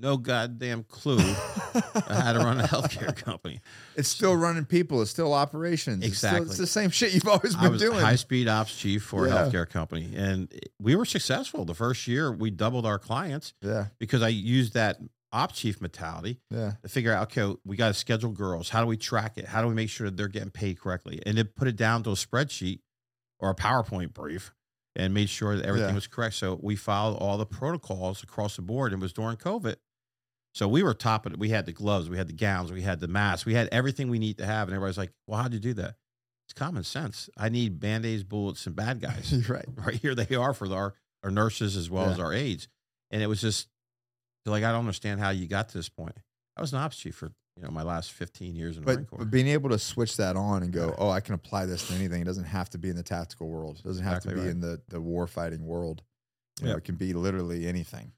[0.00, 3.60] No goddamn clue how to run a healthcare company.
[3.96, 5.02] It's still running people.
[5.02, 6.04] It's still operations.
[6.04, 6.48] It's, still- Exactly.
[6.50, 7.98] it's the same shit you've always I been was doing.
[7.98, 9.46] high speed ops chief for Yeah.
[9.46, 11.64] a healthcare company, and we were successful.
[11.64, 13.86] The first year, we doubled our clients yeah.
[13.98, 14.98] because I used that
[15.32, 16.72] ops chief mentality Yeah.
[16.82, 18.70] to figure out, okay, we got to schedule girls.
[18.70, 19.44] How do we track it?
[19.46, 21.20] How do we make sure that they're getting paid correctly?
[21.26, 22.80] And then put it down to a spreadsheet
[23.38, 24.52] or a PowerPoint brief
[24.96, 25.94] and made sure that everything Yeah.
[25.94, 26.34] was correct.
[26.36, 29.76] So we followed all the protocols across the board and it was during COVID.
[30.54, 31.38] So we were top of it.
[31.38, 34.08] We had the gloves, we had the gowns, we had the masks, we had everything
[34.08, 34.66] we need to have.
[34.68, 35.94] And everybody's like, well, how'd you do that?
[36.46, 37.28] It's common sense.
[37.36, 39.66] I need band aids, bullets, and bad guys right.
[39.74, 42.12] right here they are for our, our nurses as well Yeah.
[42.12, 42.66] as our aides.
[43.10, 43.68] And it was just
[44.50, 46.16] like, I don't understand how you got to this point.
[46.56, 49.04] I was an ops chief for, you know, my last 15 years in the Marine
[49.04, 49.18] But, Corps.
[49.20, 50.94] but being able to switch that on and go, Yeah.
[50.98, 52.22] oh, I can apply this to anything.
[52.22, 53.78] It doesn't have to be in the tactical world.
[53.78, 54.46] It doesn't have to be right.
[54.48, 56.02] in the, the war fighting world.
[56.60, 56.76] You know, Yeah.
[56.78, 58.12] it can be literally anything.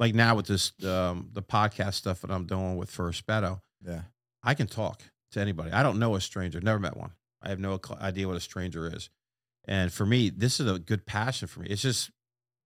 [0.00, 4.02] like now with this, um, the podcast stuff that I'm doing with First Beto, Yeah.
[4.42, 5.70] I can talk to anybody.
[5.70, 7.12] I don't know a stranger, never met one.
[7.40, 9.08] I have no idea what a stranger is.
[9.66, 11.68] And for me, this is a good passion for me.
[11.68, 12.10] It's just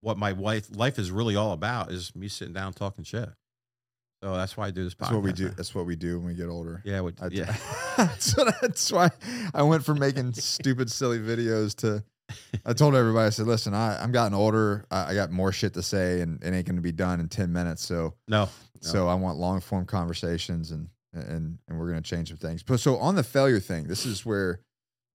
[0.01, 3.29] what my wife life is really all about is me sitting down talking shit.
[4.23, 4.99] So that's why I do this podcast.
[4.99, 5.45] That's what we do.
[5.47, 5.55] now.
[5.57, 6.83] That's what we do when we get older.
[6.85, 7.57] Yeah, we, I- yeah.
[7.97, 9.11] that's, what- that's why
[9.55, 12.03] I went from making stupid, silly videos to.
[12.67, 14.85] I told everybody, I said, "Listen, I, I'm gotten older.
[14.91, 17.29] I, I got more shit to say, and it ain't going to be done in
[17.29, 17.83] ten minutes.
[17.87, 18.49] So, No, no.
[18.81, 22.63] so I want long form conversations, and and and we're going to change some things.
[22.63, 24.61] But so on the failure thing, this is where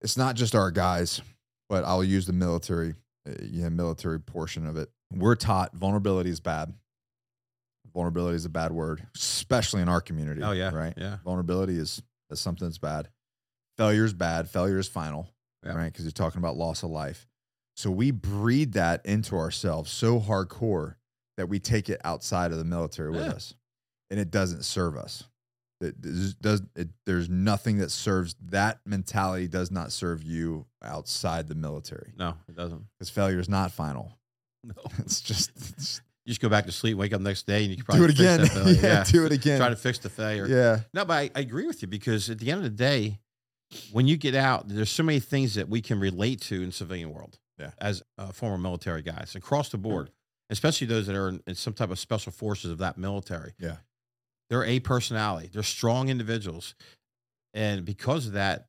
[0.02, 1.22] it's not just our guys,
[1.70, 2.96] but I'll use the military,
[3.28, 4.90] uh, yeah, military portion of it.
[5.14, 6.74] We're taught vulnerability is bad.
[7.94, 10.42] Vulnerability is a bad word, especially in our community.
[10.42, 13.10] Oh yeah, right Yeah, vulnerability is, is something that's bad.
[13.78, 14.50] Failure is bad.
[14.50, 15.30] Failure is final,
[15.64, 15.74] Yeah.
[15.74, 15.92] right?
[15.92, 17.28] Because you're talking about loss of life.
[17.76, 20.96] So we breed that into ourselves so hardcore
[21.38, 23.34] that we take it outside of the military with Yeah.
[23.34, 23.54] us,
[24.10, 25.24] and it doesn't serve us.
[25.84, 31.56] It does, it, there's nothing that serves that mentality does not serve you outside the
[31.56, 32.84] military no, it doesn't.
[32.98, 34.18] because failure is not final.
[34.64, 37.64] No, It's just it's- you just go back to sleep, wake up the next day,
[37.64, 38.40] and you can probably do it again.
[38.42, 39.60] that yeah, yeah, do it again.
[39.60, 40.48] try to fix the failure.
[40.48, 43.20] yeah, No, but I, I agree with you because at the end of the day,
[43.92, 47.12] when you get out, there's so many things that we can relate to in civilian
[47.12, 47.40] world.
[47.60, 47.72] Yeah.
[47.78, 50.12] As uh, former military guys across the board,
[50.50, 53.54] especially those that are in, in some type of special forces of that military.
[53.60, 53.76] Yeah.
[54.54, 55.50] They're a personality.
[55.52, 56.76] They're strong individuals,
[57.56, 58.68] and because of that,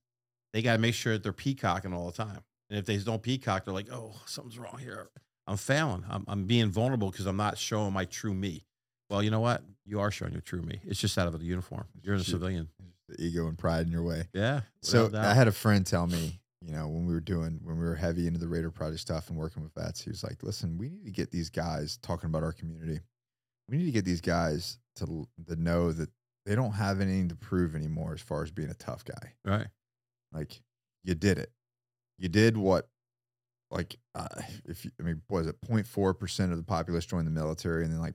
[0.55, 2.41] they got to make sure that they're peacocking all the time.
[2.71, 5.11] And if they don't peacock, they're like, "Oh, something's wrong here.
[5.47, 6.03] I'm failing.
[6.09, 8.65] I'm, I'm being vulnerable because I'm not showing my true me."
[9.11, 9.63] Well, you know what?
[9.85, 10.81] You are showing your true me.
[10.87, 11.85] It's just out of the uniform.
[12.03, 12.71] You're in a civilian.
[13.11, 14.29] the ego and pride in your way.
[14.33, 14.63] Yeah.
[14.81, 17.77] So without I had a friend tell me, you know, when we were doing when
[17.77, 20.43] we were heavy into the Raider Project stuff and working with vets, he was like,
[20.43, 23.01] "Listen, we need to get these guys talking about our community.
[23.69, 26.11] We need to get these guys to to know that
[26.47, 29.35] they don't have anything to prove anymore as far as being a tough guy.
[29.45, 29.67] right.
[30.33, 30.61] Like
[31.05, 31.51] you did it.
[32.19, 32.89] You did what."
[33.71, 34.29] Like, uh,
[34.67, 37.93] if you, I mean, was it 0.4 percent of the populace joined the military, and
[37.93, 38.15] then like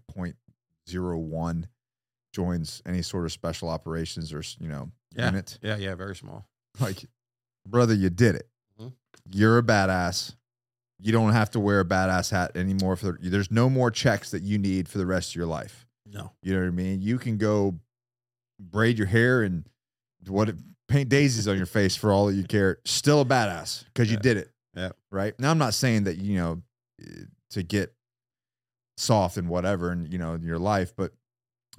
[0.87, 1.65] 0.01
[2.33, 5.25] joins any sort of special operations or you know Yeah.
[5.25, 5.57] unit.
[5.61, 6.47] Yeah, yeah, very small.
[6.79, 7.05] Like,
[7.67, 8.49] brother, you did it.
[8.79, 8.93] Mhm.
[9.25, 10.35] You're a badass.
[10.99, 12.95] You don't have to wear a badass hat anymore.
[12.95, 15.87] For the, there's no more checks that you need for the rest of your life.
[16.11, 16.31] No.
[16.41, 17.01] You know what I mean?
[17.01, 17.79] You can go
[18.59, 19.65] braid your hair and
[20.27, 20.49] what
[20.87, 22.79] paint daisies on your face for all that you care.
[22.85, 24.21] Still a badass because you Yeah.
[24.21, 24.51] did it.
[24.75, 24.91] Yeah.
[25.11, 25.39] Right.
[25.39, 26.61] Now I'm not saying that you know
[27.51, 27.93] to get
[28.97, 31.13] soft and whatever and you know in your life, but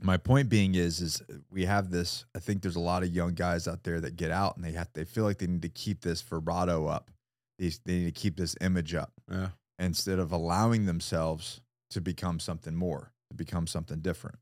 [0.02, 2.24] my point being is is we have this.
[2.34, 4.72] I think there's a lot of young guys out there that get out and they
[4.72, 7.10] have they feel like they need to keep this vibrato up.
[7.58, 9.50] They, they need to keep this image up Yeah.
[9.78, 14.38] instead of allowing themselves to become something more, to become something different.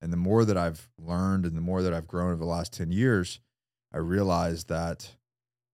[0.00, 2.72] And the more that I've learned and the more that I've grown over the last
[2.72, 3.40] 10 years,
[3.92, 5.16] I realized that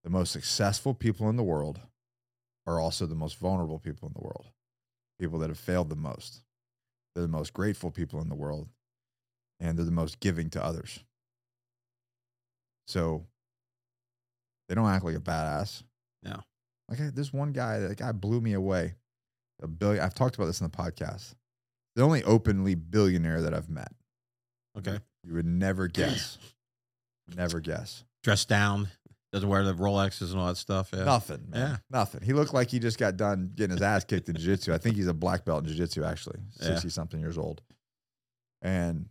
[0.04, 1.80] the most successful people in the world
[2.66, 4.46] are also the most vulnerable people in the world,
[5.18, 6.42] people that have failed the most.
[7.14, 8.68] They're the most grateful people in the world,
[9.60, 11.00] and they're the most giving to others.
[12.86, 13.26] So
[14.68, 15.82] they don't act like a badass.
[16.22, 16.40] No.
[16.88, 18.94] Like I, this one guy, that guy blew me away.
[19.62, 20.02] A billion.
[20.02, 21.34] I've talked about this in the podcast.
[21.96, 23.92] The only openly billionaire that I've met.
[24.78, 24.98] Okay.
[25.24, 26.38] You would never guess.
[27.36, 28.04] never guess.
[28.22, 28.88] Dressed down,
[29.32, 30.90] doesn't wear the Rolexes and all that stuff.
[30.92, 31.04] Yeah.
[31.04, 31.60] Nothing, man.
[31.60, 31.76] Yeah.
[31.90, 32.22] Nothing.
[32.22, 34.72] He looked like he just got done getting his ass kicked in jiu-jitsu.
[34.72, 36.38] I think he's a black belt in jiu-jitsu, actually.
[36.60, 36.68] Yeah.
[36.68, 37.62] 60 something years old.
[38.60, 39.06] And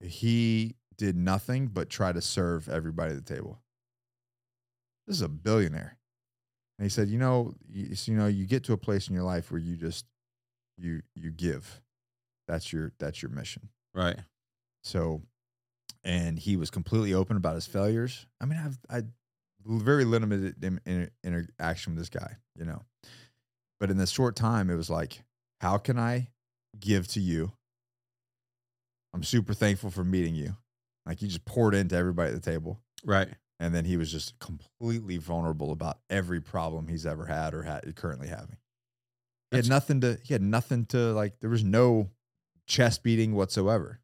[0.00, 3.58] he did nothing but try to serve everybody at the table.
[5.06, 5.98] This is a billionaire.
[6.78, 9.24] And he said, you know, you, you know, you get to a place in your
[9.24, 10.06] life where you just
[10.78, 11.81] you you give.
[12.52, 13.70] That's your that's your mission.
[13.94, 14.18] Right.
[14.84, 15.22] So,
[16.04, 18.26] and he was completely open about his failures.
[18.42, 19.06] I mean, I've I
[19.64, 22.82] very limited in, in, interaction with this guy, you know,
[23.80, 25.22] but in this short time, it was like,
[25.62, 26.28] how can I
[26.78, 27.52] give to you?
[29.14, 30.56] I'm super thankful for meeting you.
[31.06, 33.28] Like he just poured into everybody at the table, Right.
[33.60, 37.96] and then he was just completely vulnerable about every problem he's ever had or had
[37.96, 38.58] currently having.
[39.50, 40.18] He had nothing to.
[40.22, 41.40] He had nothing to like.
[41.40, 42.10] There was no
[42.66, 44.00] chest beating whatsoever.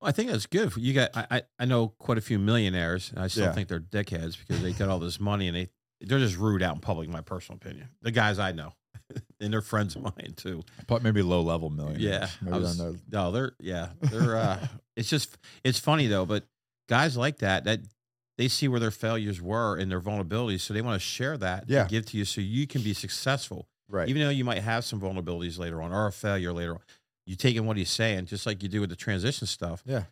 [0.00, 0.76] Well, I think that's good.
[0.76, 3.10] You got, I, I- I know quite a few millionaires.
[3.10, 3.52] And I still Yeah.
[3.52, 5.68] think they're dickheads because they got all this money and they,
[6.00, 7.06] they're just rude out in public.
[7.06, 8.72] In my personal opinion, the guys I know,
[9.40, 10.62] and they're friends of mine too.
[10.88, 12.02] But maybe low level millionaires.
[12.02, 14.36] Yeah, Maybe I they're was- No, they're yeah, they're.
[14.36, 16.44] uh It's just it's funny though, but
[16.88, 17.80] guys like that that
[18.36, 21.68] they see where their failures were and their vulnerabilities, so they want to share that,
[21.68, 21.86] to Yeah.
[21.86, 23.68] give to you, so you can be successful.
[23.88, 24.08] right.
[24.08, 26.80] Even though you might have some vulnerabilities later on or a failure later on,
[27.26, 29.82] you take in what he's saying, just like you do with the transition stuff.
[29.86, 30.04] Yeah.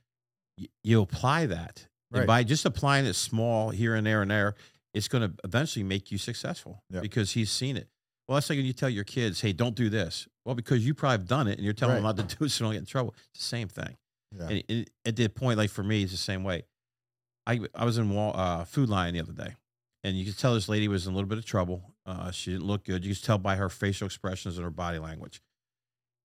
[0.59, 4.55] y- You apply that, and by just applying it small here and there and there,
[4.95, 7.01] it's going to eventually make you successful Yeah.
[7.01, 7.89] because he's seen it.
[8.29, 10.95] Well, that's like when you tell your kids, "Hey, don't do this." Well, because you
[10.95, 12.17] probably have done it, and you're telling them Right.
[12.17, 13.15] not to do it, so they don't get in trouble.
[13.35, 13.97] It's the same thing.
[14.37, 14.49] yeah.
[14.49, 16.65] And it, at the point, like for me, it's the same way.
[17.47, 19.57] I I was in Wal, uh, Food Lion the other day,
[20.05, 21.95] and you could tell this lady was in a little bit of trouble.
[22.07, 23.05] Uh, she didn't look good.
[23.05, 25.41] You could tell by her facial expressions and her body language.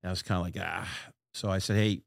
[0.05, 0.87] And I was kind of like, ah.
[1.33, 2.03] So I said, hey,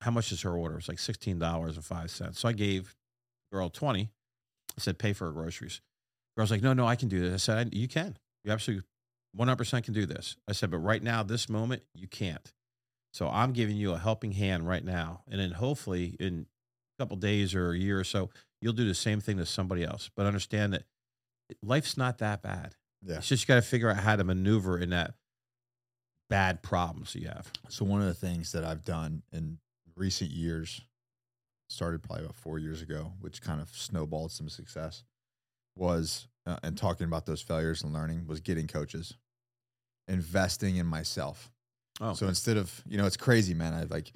[0.00, 0.78] how much is her order?
[0.78, 2.40] It's like sixteen dollars and five cents.
[2.40, 2.96] So I gave
[3.50, 4.08] the girl twenty.
[4.78, 5.82] I said, pay for her groceries.
[6.38, 7.46] Girl's like, no, no, I can do this.
[7.50, 8.16] I said, you can.
[8.44, 8.86] You absolutely
[9.34, 10.36] one hundred percent can do this.
[10.48, 12.50] I said, but right now, this moment, you can't.
[13.12, 16.46] So I'm giving you a helping hand right now, and then hopefully in
[16.98, 18.30] a couple days or a year or so,
[18.62, 20.10] you'll do the same thing to somebody else.
[20.16, 20.84] But understand that
[21.62, 22.74] life's not that bad.
[23.06, 23.16] Yeah.
[23.18, 25.12] It's just you got to figure out how to maneuver in that
[26.30, 27.50] bad problems you have.
[27.68, 29.58] So one of the things that I've done in
[29.96, 30.80] recent years,
[31.68, 35.02] started probably about four years ago, which kind of snowballed some success,
[35.76, 39.14] was uh, and talking about those failures and learning was getting coaches,
[40.08, 41.50] investing in myself.
[42.00, 43.72] Oh, So instead of you know, it's crazy, man.
[43.72, 44.12] I like,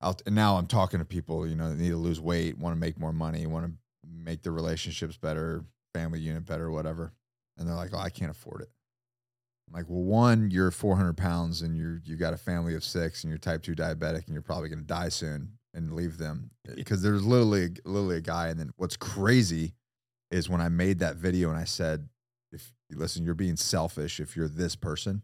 [0.00, 2.74] I'll, and now I'm talking to people, you know, that need to lose weight, want
[2.74, 3.72] to make more money, want to
[4.08, 7.12] make their relationships better, family unit better, whatever,
[7.56, 8.70] and they're like, "Oh, I can't afford it."
[9.68, 13.24] I'm like, well, one, you're 400 pounds and you're you got a family of six
[13.24, 16.50] and you're type two diabetic and you're probably going to die soon and leave them
[16.74, 18.48] because eh, there's literally literally a guy.
[18.48, 19.74] And then what's crazy
[20.30, 22.08] is when I made that video and I said,
[22.50, 25.22] if listen, you're being selfish if you're this person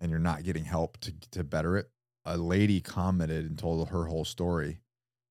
[0.00, 1.90] and you're not getting help to to better it.
[2.24, 4.80] A lady commented and told her whole story,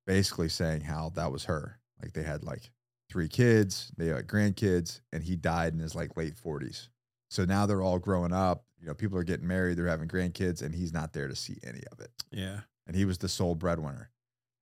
[0.05, 1.79] basically saying how that was her.
[2.01, 2.71] Like they had like
[3.09, 6.89] three kids, they had grandkids, and he died in his like late 40s.
[7.31, 8.65] So now they're all growing up.
[8.79, 11.57] You know, people are getting married, they're having grandkids, and he's not there to see
[11.63, 12.11] any of it.
[12.29, 12.59] yeah.
[12.87, 14.09] And he was the sole breadwinner.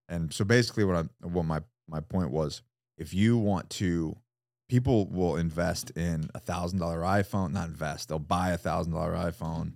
[0.08, 2.62] And so basically, what I what my my point was,
[2.98, 4.16] if you want to,
[4.68, 9.14] people will invest in a thousand dollar iPhone, not invest, they'll buy a thousand dollar
[9.14, 9.70] iPhone, mm-hmm.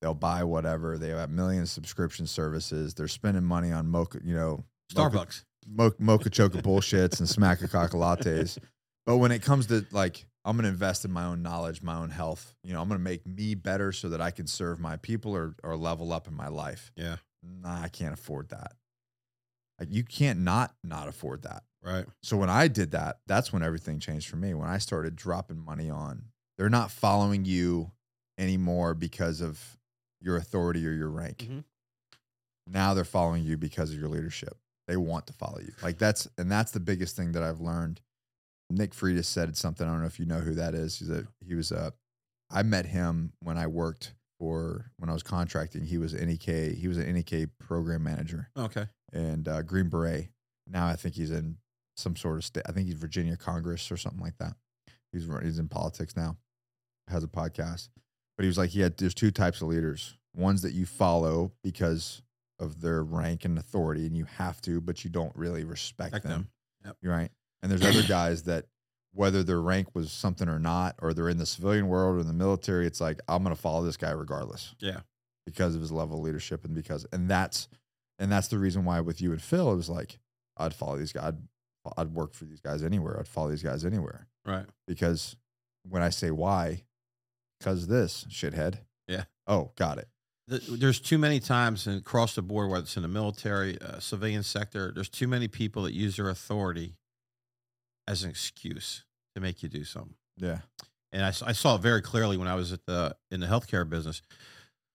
[0.00, 0.96] they'll buy whatever.
[0.96, 2.94] They have millions of subscription services.
[2.94, 5.44] They're spending money on mocha, you know, mocha- Starbucks.
[5.68, 8.56] mo- mocha choca bullshits and smack a cock lattes.
[9.06, 11.96] But when it comes to like, I'm going to invest in my own knowledge, my
[11.96, 12.54] own health.
[12.64, 15.36] You know, I'm going to make me better so that I can serve my people
[15.36, 16.92] or or level up in my life.
[16.96, 17.16] Yeah.
[17.42, 18.72] Nah, I can't afford that.
[19.78, 21.64] Like you can't not not afford that.
[21.82, 22.04] Right.
[22.22, 24.52] So when I did that, that's when everything changed for me.
[24.52, 26.24] When I started dropping money on,
[26.58, 27.90] they're not following you
[28.38, 29.78] anymore because of
[30.20, 31.38] your authority or your rank.
[31.50, 31.64] Mhm.
[32.66, 34.56] Now they're following you because of your leadership.
[34.86, 35.72] They want to follow you.
[35.82, 38.00] Like that's and that's the biggest thing that I've learned.
[38.70, 39.86] Nick Freitas said something.
[39.86, 40.98] I don't know if you know who that is.
[40.98, 41.92] He's a he was a
[42.50, 45.84] I met him when I worked for when I was contracting.
[45.84, 46.74] He was NEK.
[46.76, 48.86] He was an NEK program manager Okay.
[49.12, 50.28] and uh, Green Beret.
[50.66, 51.56] Now I think he's in
[51.96, 52.62] some sort of state.
[52.66, 54.54] I think he's Virginia Congress or something like that.
[55.12, 56.36] He's he's in politics now.
[57.08, 57.88] Has a podcast,
[58.36, 60.16] but he was like, he had there's two types of leaders.
[60.36, 62.22] Ones that you follow because
[62.60, 66.22] of their rank and authority, and you have to, but you don't really respect Respect
[66.22, 66.32] them.
[66.42, 66.48] them.
[66.84, 66.96] Yep.
[67.02, 67.30] You're right.
[67.62, 68.66] And there's other guys that
[69.12, 72.26] whether their rank was something or not, or they're in the civilian world or in
[72.28, 75.00] the military, it's like I'm going to follow this guy regardless Yeah.
[75.46, 77.68] because of his level of leadership and because and that's
[78.18, 80.18] and that's the reason why with you and Phil it was like
[80.56, 81.38] I'd follow these guys I'd,
[81.96, 84.66] I'd work for these guys anywhere I'd follow these guys anywhere Right.
[84.86, 85.34] because
[85.88, 86.84] when I say why
[87.58, 89.24] because this shithead Yeah.
[89.48, 90.08] oh got it
[90.46, 94.42] There's too many times and across the board, whether it's in the military, uh, civilian
[94.42, 96.96] sector, there's too many people that use their authority
[98.08, 100.14] as an excuse to make you do something.
[100.36, 100.60] yeah
[101.12, 103.88] and I, I saw it very clearly when I was at the in the healthcare
[103.88, 104.22] business.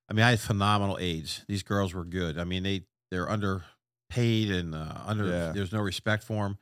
[0.09, 1.43] I mean, I had phenomenal aides.
[1.47, 2.37] These girls were good.
[2.37, 5.25] I mean, they they're underpaid and uh, under.
[5.25, 5.51] Yeah.
[5.53, 6.57] There's no respect for them.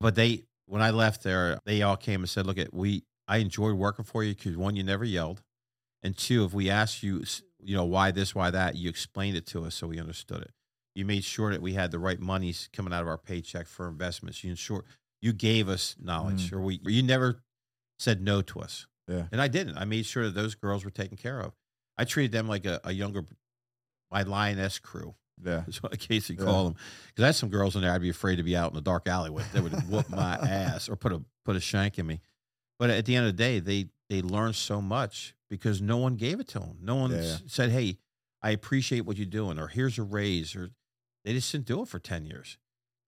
[0.00, 3.04] But they, when I left there, they all came and said, "Look, at we.
[3.26, 5.42] I enjoyed working for you because one, you never yelled,
[6.02, 7.24] and two, if we asked you,
[7.58, 10.50] you know, why this, why that, you explained it to us so we understood it.
[10.94, 13.88] You made sure that we had the right monies coming out of our paycheck for
[13.88, 14.44] investments.
[14.44, 14.84] You ensure
[15.24, 16.52] you gave us knowledge, mm.
[16.52, 17.42] or we, you never
[17.98, 18.86] said no to us.
[19.08, 19.24] Yeah.
[19.32, 19.78] And I didn't.
[19.78, 21.52] I made sure that those girls were taken care of.
[21.96, 23.24] I treated them like a, a younger,
[24.10, 25.14] my lioness crew.
[25.42, 26.44] yeah Is what Casey Yeah.
[26.44, 26.76] called them.
[27.08, 28.82] Because I had some girls in there I'd be afraid to be out in the
[28.82, 29.50] dark alley with.
[29.52, 32.20] They would whoop my ass or put a put a shank in me.
[32.78, 36.16] But at the end of the day, they they learned so much because no one
[36.16, 36.78] gave it to them.
[36.82, 37.36] No one Yeah, yeah.
[37.46, 37.96] said, "Hey,
[38.42, 40.68] I appreciate what you're doing," or "Here's a raise," or
[41.24, 42.58] they just didn't do it for ten years.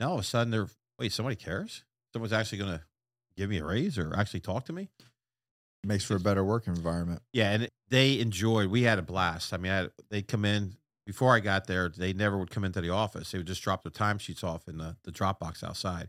[0.00, 1.85] Now all of a sudden they're wait, somebody cares.
[2.12, 2.83] Someone's actually going to
[3.37, 4.88] give me a raise or actually talk to me.
[5.85, 8.69] makes for a better work environment Yeah, and they enjoyed.
[8.69, 9.53] We had a blast.
[9.53, 11.88] I mean, I, they'd come in before I got there.
[11.88, 13.31] They never would come into the office.
[13.31, 16.09] They would just drop their timesheets off in the the drop box outside.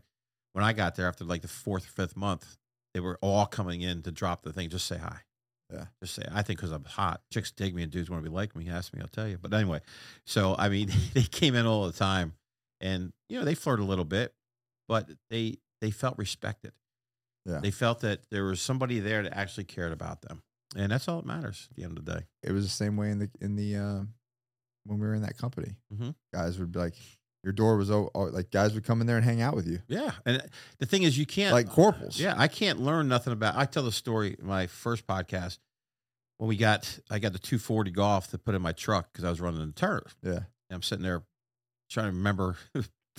[0.52, 2.56] When I got there after like the fourth or fifth month,
[2.94, 4.70] they were all coming in to drop the thing.
[4.70, 5.18] Just say hi.
[5.72, 5.84] Yeah.
[6.02, 6.24] Just say.
[6.32, 8.68] I think because I'm hot, chicks dig me and dudes want to be like me.
[8.68, 9.38] Ask me, I'll tell you.
[9.40, 9.80] But anyway,
[10.26, 12.34] so I mean, they came in all the time,
[12.80, 14.32] and you know they flirt a little bit,
[14.88, 16.72] but they they felt respected.
[17.44, 17.60] Yeah.
[17.60, 20.42] They felt that there was somebody there that actually cared about them.
[20.76, 22.26] And that's all that matters at the end of the day.
[22.42, 24.00] it was the same way in the in the uh,
[24.84, 26.14] when we were in that company Mhm.
[26.34, 26.94] guys would be like
[27.44, 29.66] your door was o- o- like guys would come in there and hang out with
[29.66, 30.10] you Yeah.
[30.26, 30.42] And
[30.78, 31.54] the thing is, you can't.
[31.54, 32.34] like corporals Yeah.
[32.36, 33.56] I can't learn nothing about.
[33.56, 35.58] I tell the story in my first podcast
[36.38, 39.30] when we got, I got the 240 golf to put in my truck because I
[39.30, 40.16] was running the turf.
[40.22, 41.22] yeah And I'm sitting there
[41.90, 42.56] trying to remember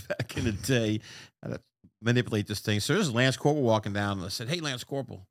[0.08, 1.00] back in the day
[1.44, 1.60] to
[2.02, 2.80] manipulate this thing.
[2.80, 5.28] So there's Lance Corporal walking down and I said, Hey, Lance Corporal,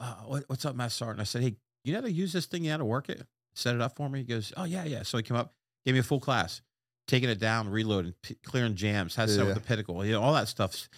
[0.00, 1.20] uh, what, what's up, Matt Sergeant?
[1.20, 2.64] I said, Hey, you know how to use this thing?
[2.64, 3.22] You know how to work it?
[3.54, 4.20] Set it up for me?
[4.20, 5.02] He goes, Oh, yeah, yeah.
[5.02, 5.54] So he came up,
[5.84, 6.60] gave me a full class,
[7.08, 10.22] taking it down, reloading, p- clearing jams, how to set with the pedicle, you know,
[10.22, 10.88] all that stuff.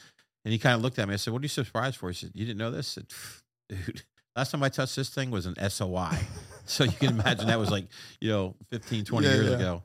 [0.45, 1.15] And he kind of looked at me.
[1.15, 2.09] I said, What are you surprised for?
[2.09, 2.97] He said, You didn't know this?
[2.99, 3.07] I said,
[3.87, 4.03] Dude,
[4.35, 6.17] last time I touched this thing was an SOI.
[6.65, 7.87] so you can imagine that was like,
[8.21, 9.55] you know, 15, 20 Yeah, years yeah.
[9.57, 9.83] ago.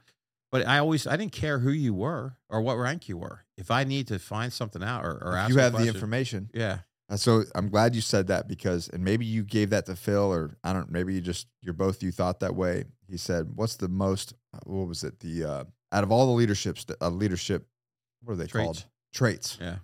[0.53, 3.43] But I always, I didn't care who you were or what rank you were.
[3.57, 6.77] If I need to find something out or, or ask you have the information yeah,
[7.15, 10.55] So I'm glad you said that because, and maybe you gave that to Phil, or
[10.63, 10.91] I don't.
[10.91, 12.83] Maybe you just you're both you thought that way.
[13.09, 14.35] He said, "What's the most?
[14.65, 15.19] What was it?
[15.21, 17.65] The uh, out of all the leadership st- uh, leadership,
[18.21, 18.65] what are they Traits.
[18.65, 18.85] called?
[19.11, 19.57] Traits.
[19.59, 19.77] yeah,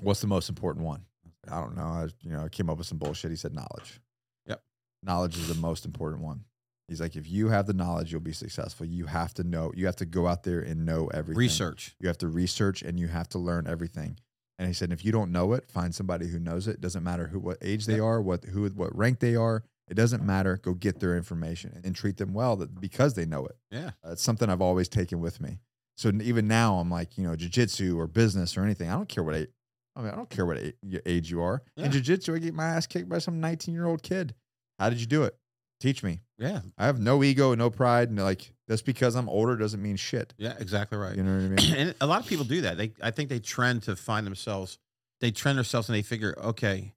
[0.00, 1.04] What's the most important one?
[1.48, 1.84] I don't know.
[1.84, 3.30] I you know I came up with some bullshit.
[3.30, 4.00] He said knowledge.
[4.46, 4.60] Yep.
[5.04, 6.44] Knowledge is the most important one.
[6.90, 8.84] He's like, if you have the knowledge, you'll be successful.
[8.84, 9.72] You have to know.
[9.76, 11.38] You have to go out there and know everything.
[11.38, 11.94] research.
[12.00, 14.18] You have to research and you have to learn everything.
[14.58, 16.80] And he said, if you don't know it, find somebody who knows it.
[16.80, 19.62] Doesn't matter who, what age they are, what who, what rank they are.
[19.88, 20.56] It doesn't matter.
[20.56, 23.56] Go get their information and treat them well that because they know it.
[23.70, 25.60] Yeah, Uh, it's something I've always taken with me.
[25.96, 28.88] So even now, I'm like, you know, jujitsu or business or anything.
[28.90, 29.48] I don't care what age.
[29.96, 30.58] I mean, I don't care what
[31.06, 31.62] age you are.
[31.76, 31.90] In Yeah.
[32.00, 34.34] jujitsu, I get my ass kicked by some 19 year old kid.
[34.78, 35.36] How did you do it?
[35.80, 36.20] Teach me.
[36.38, 39.96] Yeah, I have no ego, no pride, and like that's because I'm older doesn't mean
[39.96, 40.34] shit.
[40.38, 41.16] yeah, exactly right.
[41.16, 41.74] You know what I mean?
[41.76, 42.76] and a lot of people do that.
[42.76, 44.78] They, I think they trend to find themselves.
[45.20, 46.94] They trend themselves and they figure, okay,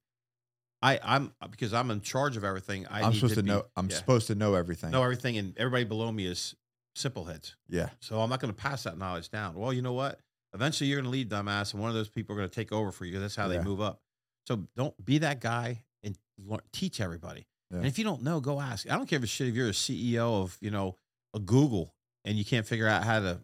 [0.82, 2.86] I, I'm because I'm in charge of everything.
[2.88, 3.64] I I'm need supposed to, be- know.
[3.76, 4.90] I'm yeah, supposed to know everything.
[4.90, 6.54] know everything, and everybody below me is
[6.94, 7.56] simple heads.
[7.68, 9.54] yeah, So I'm not going to pass that knowledge down.
[9.54, 10.20] Well, you know what?
[10.54, 12.70] Eventually, you're going to lead dumbass, and one of those people are going to take
[12.70, 13.18] over for you.
[13.18, 13.58] That's how Yeah.
[13.58, 14.00] they move up.
[14.46, 17.46] So don't be that guy and learn, teach everybody.
[17.70, 17.78] Yeah.
[17.78, 18.90] And if you don't know, go ask.
[18.90, 19.48] I don't care if shit.
[19.48, 20.96] If you're a CEO of you know
[21.34, 21.94] a Google
[22.24, 23.40] and you can't figure out how to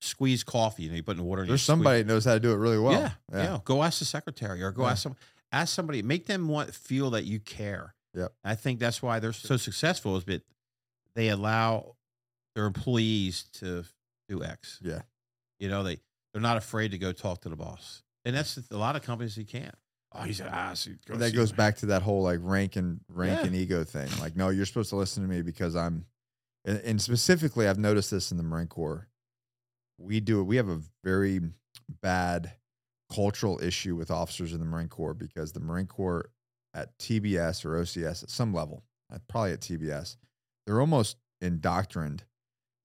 [0.00, 1.42] squeeze coffee, and you put in water.
[1.42, 2.92] You there's somebody that knows how to do it really well.
[2.92, 4.90] yeah, yeah, Go ask the secretary or go Yeah.
[4.92, 5.16] ask some.
[5.52, 6.00] Ask somebody.
[6.02, 7.94] Make them want feel that you care.
[8.14, 8.32] Yep.
[8.44, 10.16] I think that's why they're so successful.
[10.16, 10.42] Is that
[11.14, 11.96] they allow
[12.54, 13.84] their employees to
[14.28, 14.78] do X.
[14.82, 15.02] Yeah.
[15.58, 15.98] You know they
[16.32, 19.36] they're not afraid to go talk to the boss, and that's a lot of companies
[19.36, 19.74] you can't.
[20.12, 20.88] Oh, he's an ass.
[21.06, 23.46] Go that goes him." back to that whole like rank and rank Yeah.
[23.46, 24.08] and ego thing.
[24.20, 26.04] Like, no, you're supposed to listen to me because I'm,
[26.64, 29.08] and, and specifically, I've noticed this in the Marine Corps.
[29.98, 30.44] We do it.
[30.44, 31.40] we have a very
[32.02, 32.52] bad
[33.12, 36.30] cultural issue with officers in the Marine Corps because the Marine Corps
[36.74, 38.84] at TBS or OCS at some level,
[39.28, 40.16] probably at TBS,
[40.66, 42.24] they're almost indoctrined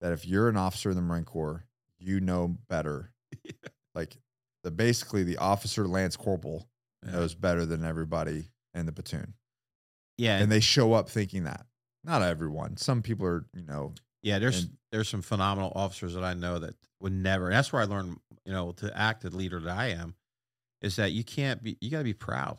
[0.00, 1.64] that if you're an officer in the Marine Corps,
[1.98, 3.12] you know better.
[3.94, 4.18] Like
[4.62, 6.68] the basically the officer Lance Corporal
[7.04, 7.12] Yeah.
[7.12, 8.44] knows better than everybody
[8.74, 9.34] in the platoon.
[10.18, 11.66] Yeah, And they show up thinking that.
[12.04, 12.76] Not everyone.
[12.76, 16.58] Some people are, you know, Yeah, there's And- there's some phenomenal officers that I know
[16.58, 17.48] that would never.
[17.50, 20.14] That's where I learned, you know, to act the leader that I am,
[20.80, 21.76] is that you can't be.
[21.80, 22.58] You got to be proud.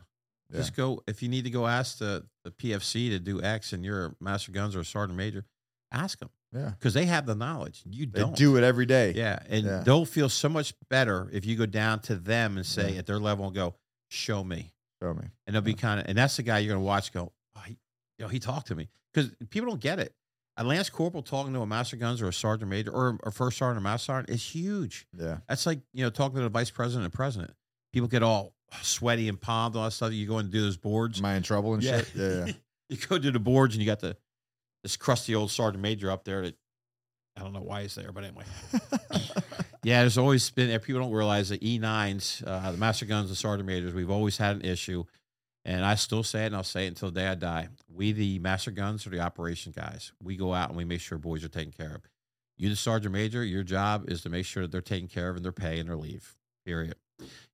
[0.50, 0.58] Yeah.
[0.60, 3.84] Just go if you need to go ask the the PFC to do X, and
[3.84, 5.44] you're a master guns or a sergeant major,
[5.92, 6.70] ask them yeah.
[6.70, 7.84] because they have the knowledge.
[7.90, 8.36] You don't.
[8.36, 9.12] do it every day.
[9.14, 9.80] Yeah, and Yeah.
[9.80, 13.00] they'll feel so much better if you go down to them and say Yeah.
[13.00, 13.76] at their level and go,
[14.10, 15.28] "Show me," Show me.
[15.46, 16.08] and they'll be kind of.
[16.08, 17.12] And that's the guy you're gonna watch.
[17.12, 17.78] Go, oh, he,
[18.18, 20.14] you know, he talked to me because people don't get it.
[20.60, 23.58] A lance corporal talking to a master guns or a sergeant major or a first
[23.58, 25.08] sergeant or master sergeant is huge.
[25.16, 25.38] Yeah.
[25.48, 27.52] That's like you know talking to the vice president and president.
[27.94, 30.14] People get all sweaty and palmed, all that stuff.
[30.14, 31.20] You go and do those boards.
[31.20, 32.12] Am I in trouble and shit?
[32.16, 32.46] Yeah.
[32.46, 32.54] Yeah.
[32.90, 34.18] you go to the boards and you got the
[34.84, 36.56] this crusty old sergeant major up there that
[37.36, 38.46] I don't know why he's there, but anyway.
[39.88, 40.78] Yeah, there's always been.
[40.82, 44.58] People don't realize that E9s, uh, the master guns and sergeant majors, we've always had
[44.58, 45.06] an issue,
[45.64, 47.70] and I still say it, and I'll say it until the day I die.
[47.88, 50.12] We, the master guns, are the operation guys.
[50.22, 52.02] We go out and we make sure boys are taken care of.
[52.58, 55.38] You, the sergeant major, your job is to make sure that they're taken care of
[55.38, 56.36] and their pay and their leave.
[56.66, 56.96] Period.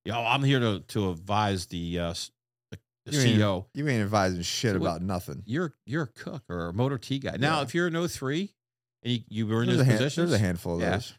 [0.04, 2.32] You know, I'm here to to advise the uh, s-
[2.72, 3.64] the, the You ain't- CEO.
[3.74, 5.44] you ain't advising shit What- about nothing.
[5.46, 7.36] You're you're a cook or a motor T guy.
[7.36, 7.62] Now, Yeah.
[7.62, 8.50] if you're an 03
[9.04, 10.90] and you, you were in There's those hand, positions, there's a handful of Yeah.
[10.94, 11.14] those.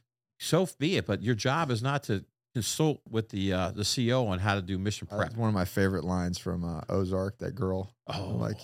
[0.46, 1.06] So be it.
[1.06, 2.24] But your job is not to
[2.54, 5.20] consult with the uh, the CEO on how to do mission prep.
[5.22, 7.40] That's one of my favorite lines from uh, Ozark.
[7.40, 7.92] That girl.
[8.08, 8.58] oh, like,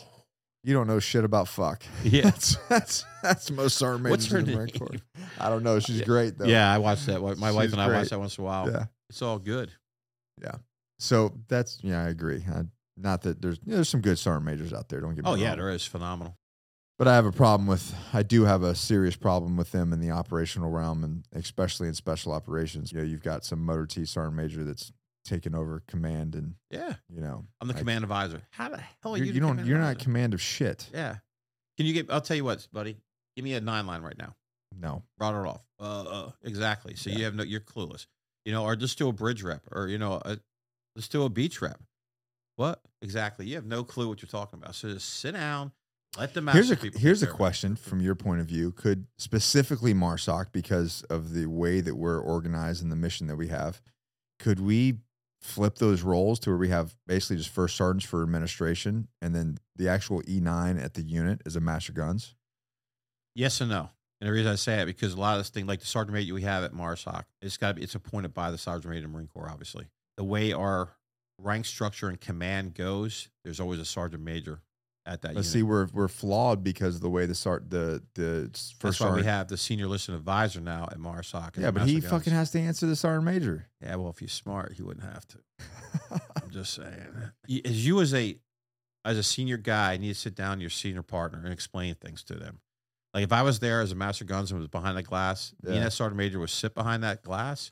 [0.64, 1.84] You don't know shit about fuck.
[2.04, 4.80] yeah, That's that's that's most sergeant What's majors her in the Marine name?
[4.80, 5.26] Corps.
[5.40, 5.80] I don't know.
[5.80, 6.46] She's great though.
[6.46, 6.72] yeah.
[6.72, 7.22] I watched that.
[7.38, 7.98] My wife She's and I great.
[7.98, 8.72] watch that once in a while.
[8.72, 8.86] Yeah.
[9.10, 9.72] It's all good.
[10.42, 10.56] Yeah.
[11.00, 12.44] So that's yeah, I agree.
[12.50, 12.64] I,
[12.98, 15.02] not that there's you know, there's some good sergeant majors out there.
[15.02, 16.38] Don't get me Oh yeah, there is phenomenal.
[17.02, 20.00] But I have a problem with, I do have a serious problem with them in
[20.00, 22.92] the operational realm and especially in special operations.
[22.92, 24.92] You know, you've got some motor T sergeant major that's
[25.26, 28.44] taken over command and, Yeah, you know, I'm the I- command advisor.
[28.52, 29.34] How the hell are you're, you?
[29.34, 30.92] you don't, you're not command of shit.
[30.94, 31.16] Yeah.
[31.76, 32.12] Can you get?
[32.12, 32.98] I'll tell you what, buddy.
[33.36, 34.36] Give me a nine line right now.
[34.80, 35.02] No.
[35.18, 35.62] Brought it off.
[35.80, 36.94] Uh, uh exactly.
[36.94, 37.18] So Yeah.
[37.18, 37.42] you have no.
[37.42, 38.06] You're clueless.
[38.46, 40.38] You know, or just do a bridge rep, or you know, a,
[40.96, 41.82] let's do a beach rep.
[42.58, 43.48] What exactly?
[43.48, 44.76] You have no clue what you're talking about.
[44.76, 45.72] So just sit down.
[46.18, 47.38] Let the Here's a, here's a care of it.
[47.38, 48.72] question from your point of view.
[48.72, 53.48] Could specifically MARSOC, because of the way that we're organized and the mission that we
[53.48, 53.82] have,
[54.40, 54.96] could we
[55.40, 59.58] flip those roles to where we have basically just first sergeants for administration and then
[59.76, 62.36] the actual E9 at the unit is a master guns?
[63.34, 63.90] Yes and no.
[64.20, 66.14] And the reason I say it because a lot of this thing, like the sergeant
[66.14, 69.06] major we have at MARSOC, it's got to be it's appointed by the sergeant major
[69.06, 69.50] of the Marine Corps.
[69.50, 69.88] Obviously,
[70.18, 70.90] the way our
[71.40, 74.60] rank structure and command goes, there's always a sergeant major
[75.06, 75.30] at that.
[75.30, 75.46] But unit.
[75.46, 79.02] see, we're we're flawed because of the way the sart the the s- That's first
[79.02, 81.58] why we have the senior listed advisor now at MARSOC.
[81.58, 83.68] yeah, but he master fucking has to answer the sergeant major.
[83.82, 85.38] Yeah, well, if he's smart, he wouldn't have to.
[86.44, 87.32] I'm just saying.
[87.66, 88.38] As you as a
[89.04, 92.36] as a senior guy, need to sit down your senior partner and explain things to
[92.36, 92.60] them.
[93.14, 95.72] Like if I was there as a master guns and was behind the glass, me
[95.72, 95.78] Yeah.
[95.78, 97.72] and that sergeant major would sit behind that glass,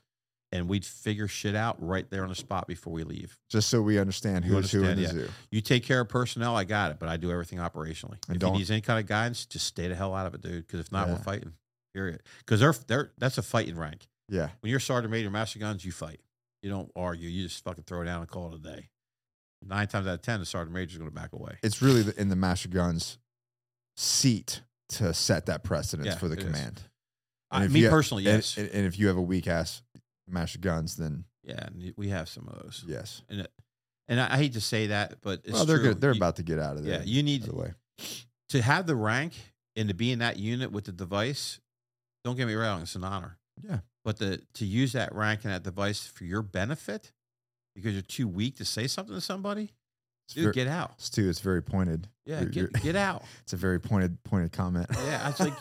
[0.51, 3.37] and we'd figure shit out right there on the spot before we leave.
[3.49, 5.31] Just so we understand You who's who in the understand, zoo.
[5.51, 8.17] You take care of personnel, I got it, but I do everything operationally.
[8.27, 10.33] And if don't- he needs any kind of guidance, just stay the hell out of
[10.33, 10.65] it, dude.
[10.65, 11.53] Because if not, we're fighting.
[11.93, 12.21] Period.
[12.39, 14.07] Because they're they're that's a fighting rank.
[14.31, 16.19] Yeah, When you're sergeant major master guns, you fight.
[16.61, 17.27] You don't argue.
[17.29, 18.89] You just fucking throw it down and call it a day.
[19.65, 21.57] Nine times out of ten, the sergeant major is going to back away.
[21.63, 23.17] it's really the, in the master guns
[23.97, 26.81] seat to set that precedence Yeah, for the command.
[27.51, 29.81] I, me you- personally, yes, And, and if you have a weak ass
[30.31, 31.67] master guns, then yeah,
[31.97, 32.83] we have some of those.
[32.87, 33.21] yes.
[33.29, 33.51] And it,
[34.07, 35.87] and I, I hate to say that, but it's well, they're true.
[35.89, 36.01] good.
[36.01, 36.99] They're You- about to get out of there.
[36.99, 37.73] Yeah, you need the way.
[38.49, 39.33] to have the rank
[39.75, 41.59] and to be in that unit with the device.
[42.23, 43.37] Don't get me wrong; it's an honor.
[43.61, 43.79] Yeah.
[44.03, 47.11] But the to use that rank and that device for your benefit
[47.75, 49.71] because you're too weak to say something to somebody,
[50.33, 50.91] dude, get out.
[50.97, 51.29] it's too.
[51.29, 52.07] It's very pointed.
[52.25, 53.23] Yeah, You're- get you're- get out.
[53.43, 54.87] It's a very pointed pointed comment.
[55.05, 55.53] Yeah, it's like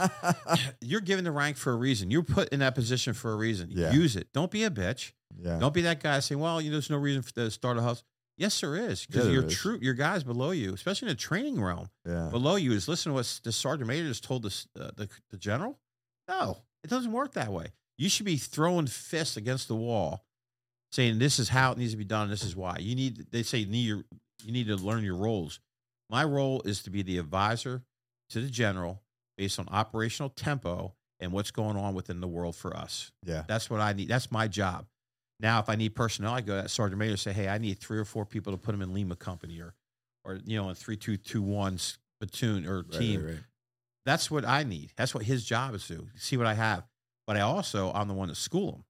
[0.81, 2.11] you're given the rank for a reason.
[2.11, 3.69] You're put in that position for a reason.
[3.71, 3.93] Yeah.
[3.93, 4.29] Use it.
[4.33, 5.13] Don't be a bitch.
[5.39, 5.59] yeah.
[5.59, 7.83] Don't be that guy saying, "Well, you know, there's no reason for to start a
[7.83, 8.05] hustle."
[8.37, 9.55] Yes, there is because Yeah, your is.
[9.57, 12.29] troop, your guys below you, especially in the training realm, Yeah.
[12.31, 15.37] below you is listen to what the sergeant major just told the, uh, the the
[15.39, 15.81] general.
[16.29, 17.73] No, it doesn't work that way.
[17.97, 20.25] You should be throwing fists against the wall,
[20.93, 22.31] saying this is how it needs to be done.
[22.31, 23.27] This is why you need.
[23.33, 24.05] They say need your,
[24.45, 25.61] you need to learn your roles.
[26.11, 27.83] My role is to be the advisor
[28.31, 29.03] to the general
[29.37, 33.13] based on operational tempo and what's going on within the world for us.
[33.25, 33.45] Yeah.
[33.47, 34.09] That's what I need.
[34.09, 34.87] That's my job.
[35.41, 37.59] Now, if I need personnel, I go to that sergeant major and say, "Hey, I
[37.59, 39.75] need three or four people to put them in Lima Company or,
[40.25, 41.79] or you know, in three two two one
[42.21, 43.41] platoon or team." right, right.
[44.05, 44.93] That's what I need.
[44.97, 46.85] That's what his job is to see what I have.
[47.27, 48.85] But I also I'm the one to school him.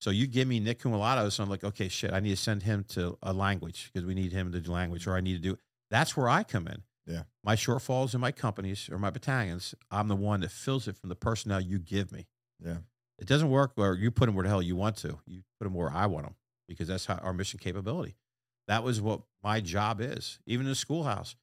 [0.00, 2.62] So you give me Nick Koumalatsos, so I'm like, okay, shit, I need to send
[2.62, 5.10] him to a language because we need him to do language, mm-hmm.
[5.10, 5.58] or I need to do.
[5.90, 6.82] That's where I come in.
[7.06, 7.22] Yeah.
[7.42, 11.08] My shortfalls in my companies or my battalions, I'm the one that fills it from
[11.08, 12.26] the personnel you give me.
[12.62, 12.78] Yeah.
[13.18, 15.18] It doesn't work where you put them where the hell you want to.
[15.26, 16.34] You put them where I want them
[16.68, 18.14] because that's how our mission capability.
[18.68, 20.38] That was what my job is.
[20.46, 21.34] Even in the schoolhouse,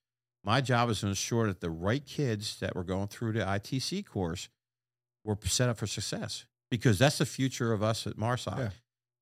[0.44, 4.06] my job is to ensure that the right kids that were going through the ITC
[4.06, 4.48] course
[5.24, 8.58] were set up for success because that's the future of us at MARSOC.
[8.58, 8.70] Yeah.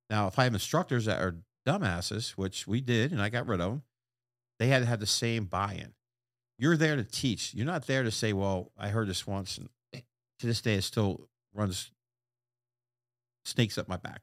[0.09, 1.35] Now, if I have instructors that are
[1.65, 3.83] dumbasses, which we did and I got rid of them,
[4.59, 5.93] they had to have the same buy in.
[6.57, 7.53] You're there to teach.
[7.53, 9.69] You're not there to say, well, I heard this once and
[10.39, 11.91] to this day it still runs
[13.45, 14.21] snakes up my back.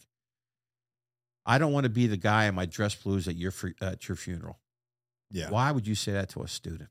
[1.47, 4.17] I don't want to be the guy in my dress blues at your at your
[4.17, 4.61] funeral.
[5.31, 5.51] Yeah.
[5.51, 6.91] Why would you say that to a student?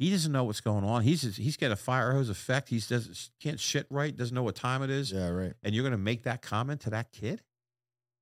[0.00, 1.02] He doesn't know what's going on.
[1.02, 2.70] He's he's got a fire hose effect.
[2.70, 4.16] He doesn't can't shit right.
[4.16, 5.12] Doesn't know what time it is.
[5.12, 5.28] Yeah.
[5.28, 5.52] Right.
[5.62, 7.42] And you're going to make that comment to that kid,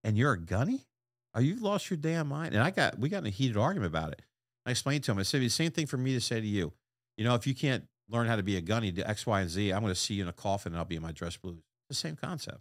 [0.03, 0.87] and you're a gunny?
[1.35, 2.53] Oh, Are you lost your damn mind?
[2.53, 4.23] And I got we got in a heated argument about it.
[4.67, 5.19] I explained to him.
[5.19, 6.73] I said the same thing for me to say to you.
[7.17, 9.49] You know, if you can't learn how to be a gunny, do X, Y, and
[9.49, 11.37] Z, I'm going to see you in a coffin and I'll be in my dress
[11.37, 11.63] blues.
[11.89, 12.59] The same concept.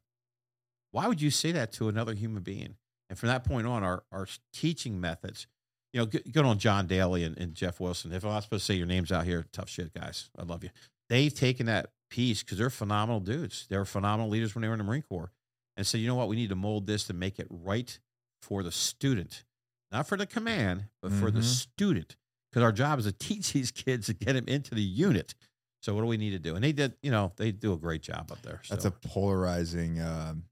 [0.92, 2.76] Why would you say that to another human being?
[3.10, 5.48] And from that point on, our our teaching methods,
[5.94, 8.12] you know, good, good on John Daly and, and Jeff Wilson.
[8.14, 10.30] If I'm not supposed to say your names out here, tough shit, guys.
[10.38, 10.70] I love you.
[11.10, 13.66] They've taken that piece because they're phenomenal dudes.
[13.70, 15.32] They were phenomenal leaders when they were in the Marine Corps,
[15.76, 17.98] and said, you know what, we need to mold this to make it right
[18.42, 19.44] for the student,
[19.92, 21.44] not for the command, but for the Mhm.
[21.44, 22.16] student.
[22.52, 25.36] Because our job is to teach these kids to get them into the unit.
[25.82, 26.56] So what do we need to do?
[26.56, 28.62] And they did, you know, they do a great job up there.
[28.70, 30.44] That's a polarizing um,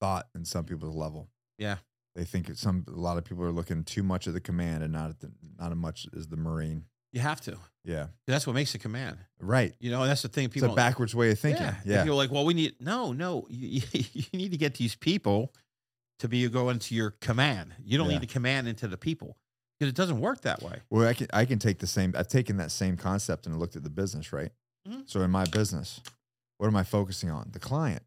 [0.00, 1.28] thought in some people's level.
[1.58, 1.76] Yeah.
[2.16, 4.92] They think some a lot of people are looking too much at the command and
[4.92, 6.84] not at the not as much as the marine.
[7.12, 7.56] you have to.
[7.84, 8.06] Yeah.
[8.26, 9.18] That's what makes a command.
[9.38, 9.74] Right.
[9.78, 10.48] You know, and that's the thing.
[10.48, 11.62] People it's a backwards way of thinking.
[11.62, 11.74] Yeah.
[11.84, 12.02] Yeah.
[12.02, 13.46] People are like, well, we need no, no.
[13.50, 15.52] You, you need to get these people
[16.20, 17.74] to be go into your command.
[17.84, 18.14] You don't Yeah.
[18.14, 19.36] need to command into the people
[19.78, 20.80] because it doesn't work that way.
[20.88, 22.14] Well, I can I can take the same.
[22.16, 24.52] I've taken that same concept and looked at the business, right?
[24.88, 25.02] Mhm.
[25.06, 26.00] So in my business,
[26.56, 27.50] what am I focusing on?
[27.52, 28.02] The client.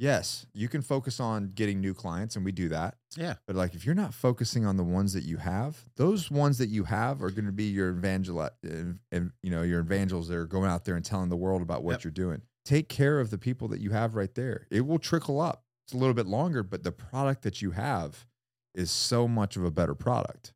[0.00, 2.94] Yes, you can focus on getting new clients, and we do that.
[3.16, 3.34] Yeah.
[3.48, 6.68] But like, if you're not focusing on the ones that you have, those ones that
[6.68, 9.00] you have are going to be your evangel, and
[9.42, 11.92] you know, your evangels that are going out there and telling the world about what
[11.94, 12.04] Yep.
[12.04, 12.42] you're doing.
[12.64, 14.66] Take care of the people that you have right there.
[14.70, 15.64] It will trickle up.
[15.86, 18.26] It's a little bit longer, but the product that you have
[18.74, 20.52] is so much of a better product.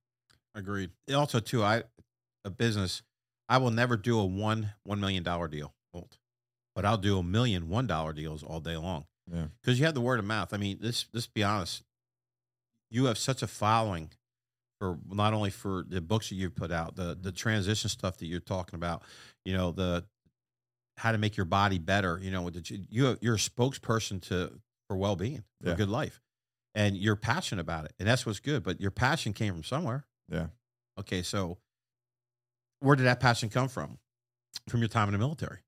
[0.55, 0.91] Agreed.
[1.13, 1.83] Also, too, I
[2.45, 3.03] a business.
[3.49, 5.75] I will never do a one one million dollar deal.
[6.75, 9.07] But I'll do a million one dollar deals all day long.
[9.31, 9.47] Yeah.
[9.61, 10.53] because you have the word of mouth.
[10.53, 11.07] I mean, this.
[11.13, 11.83] Let's be honest.
[12.91, 14.11] You have such a following
[14.79, 18.27] for not only for the books that you've put out, the the transition stuff that
[18.27, 19.03] you're talking about.
[19.45, 20.05] You know the
[20.99, 22.19] how to make your body better.
[22.21, 24.59] You know, with the, you you're a spokesperson to
[24.89, 25.75] for well being, for Yeah.
[25.75, 26.21] a good life,
[26.75, 28.63] and you're passionate about it, and that's what's good.
[28.63, 30.05] But your passion came from somewhere.
[30.29, 30.49] Yeah.
[30.99, 31.59] Okay, so
[32.81, 33.99] where did that passion come from?
[34.69, 35.61] From your time in the military,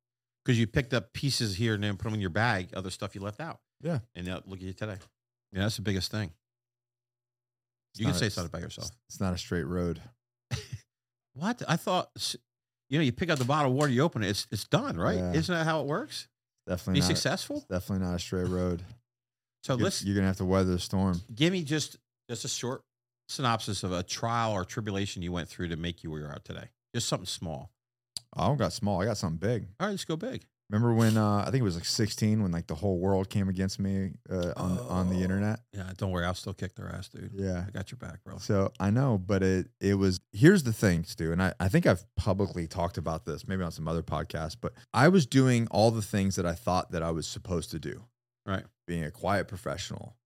[0.45, 3.15] because you picked up pieces here and then put them in your bag, other stuff
[3.15, 3.61] you left out.
[3.81, 3.99] Yeah.
[4.15, 4.97] and now look at you today.
[5.53, 6.33] Yeah, that's the biggest thing.
[7.93, 8.91] It's you can say a- something about yourself.
[9.09, 10.01] It's not a straight road.
[11.37, 12.11] What I thought,
[12.89, 14.97] you know, you pick up the bottle of water, you open it, it's it's done,
[14.97, 15.19] right?
[15.19, 15.33] Yeah.
[15.33, 16.29] Isn't that how it works?
[16.69, 17.07] Definitely Be not.
[17.09, 17.65] successful.
[17.69, 18.85] Definitely not a straight road.
[19.65, 21.21] So You're- let's You're gonna have to weather the storm.
[21.35, 21.97] give me just
[22.31, 22.83] just a short
[23.29, 26.39] synopsis of a trial or tribulation you went through to make you where you are
[26.45, 26.69] today.
[26.95, 27.73] Just something small.
[28.37, 29.01] I don't got small.
[29.01, 29.67] I got something big.
[29.81, 30.45] All right, let's go big.
[30.71, 33.49] Remember when uh, I think it was like 16 when like the whole world came
[33.51, 35.23] against me uh, on on the Oh.
[35.23, 35.61] internet.
[35.75, 36.25] Yeah, don't worry.
[36.25, 37.33] I'll still kick their ass, dude.
[37.35, 37.65] Yeah.
[37.69, 38.39] I got your back, bro.
[38.39, 41.87] So I know, but it it was here's the thing, Stu, and I, I think
[41.87, 45.91] I've publicly talked about this, maybe on some other podcasts, but I was doing all
[45.91, 48.05] the things that I thought that I was supposed to do.
[48.47, 48.65] Right.
[48.87, 50.17] Being a quiet professional,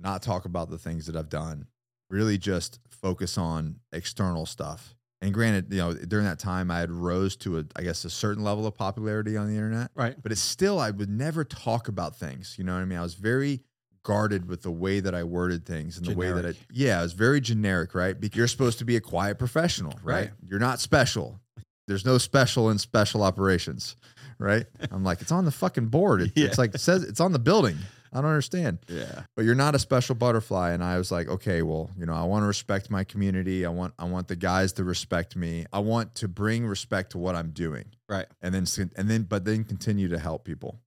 [0.00, 1.68] not talk about the things that I've done,
[2.10, 4.96] really just focus on external stuff.
[5.24, 8.10] And granted, you know, during that time I had rose to a I guess a
[8.10, 9.90] certain level of popularity on the internet.
[9.94, 10.14] Right.
[10.22, 12.56] But it's still I would never talk about things.
[12.58, 12.98] You know what I mean?
[12.98, 13.62] I was very
[14.02, 17.02] guarded with the way that I worded things and the way that I yeah, it
[17.04, 18.18] was very generic, right?
[18.20, 20.14] Because you're supposed to be a quiet professional, right?
[20.26, 20.30] Right.
[20.46, 21.40] You're not special.
[21.86, 23.96] There's no special in special operations,
[24.38, 24.66] right?
[24.90, 26.20] I'm like, it's on the fucking board.
[26.20, 26.46] It- Yeah.
[26.48, 27.78] It's like it says it's on the building.
[28.14, 28.78] I don't understand.
[28.88, 29.24] Yeah.
[29.34, 30.70] But you're not a special butterfly.
[30.70, 33.66] And I was like, okay, well, you know, I want to respect my community.
[33.66, 35.66] I want I want the guys to respect me.
[35.72, 38.26] I want to bring respect to what I'm doing Right.
[38.40, 40.78] and then and then but then continue to help people.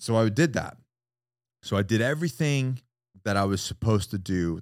[0.00, 0.76] So I did that.
[1.62, 2.80] So I did everything
[3.24, 4.60] that I was supposed to do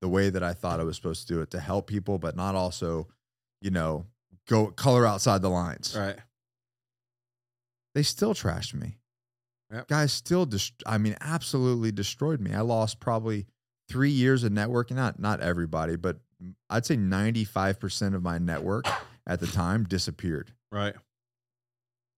[0.00, 2.36] the way that I thought I was supposed to do it to help people, but
[2.36, 3.08] not also,
[3.60, 4.06] you know,
[4.46, 5.96] go color outside the lines.
[5.98, 6.16] Right.
[7.94, 8.97] They still trashed me.
[9.72, 9.88] Yep.
[9.88, 12.54] Guys still dest- I mean absolutely destroyed me.
[12.54, 13.46] I lost probably
[13.88, 16.18] 3 years of networking, not not everybody, but
[16.70, 18.86] I'd say 95% of my network
[19.26, 20.52] at the time disappeared.
[20.70, 20.94] Right.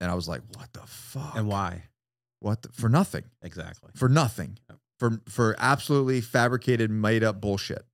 [0.00, 1.36] And I was like, what the fuck?
[1.36, 1.84] And why?
[2.40, 3.24] What the, for nothing?
[3.42, 3.90] Exactly.
[3.94, 4.58] For nothing.
[4.68, 4.78] Yep.
[4.98, 7.84] For for absolutely fabricated, made up bullshit.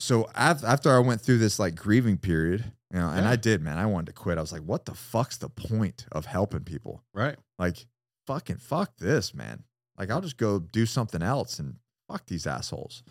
[0.00, 3.78] So after I went through this like grieving period, you know, and I did, man,
[3.78, 4.38] I wanted to quit.
[4.38, 7.02] I was like, what the fuck's the point of helping people?
[7.12, 7.36] Right.
[7.58, 7.84] Like,
[8.28, 9.64] fucking fuck this, man.
[9.98, 11.76] Like, I'll just go do something else and
[12.08, 13.02] fuck these assholes.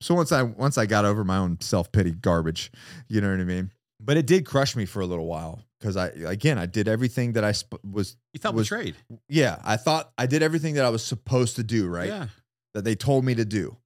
[0.00, 2.70] So once I once I got over my own self pity garbage,
[3.08, 3.70] you know what I mean.
[4.00, 7.32] But it did crush me for a little while because I again I did everything
[7.34, 8.96] that I sp- was You felt Was- betrayed.
[9.28, 12.08] yeah, I thought I did everything that I was supposed to do, right?
[12.08, 12.26] Yeah.
[12.74, 13.76] That they told me to do.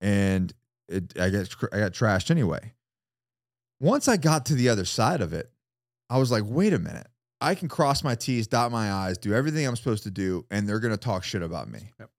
[0.00, 0.52] And
[0.88, 2.72] it I got I got trashed anyway.
[3.80, 5.50] Once I got to the other side of it,
[6.10, 7.06] I was like, "Wait a minute.
[7.40, 10.68] I can cross my T's, dot my I's, do everything I'm supposed to do, and
[10.68, 12.10] they're going to talk shit about me." Yep.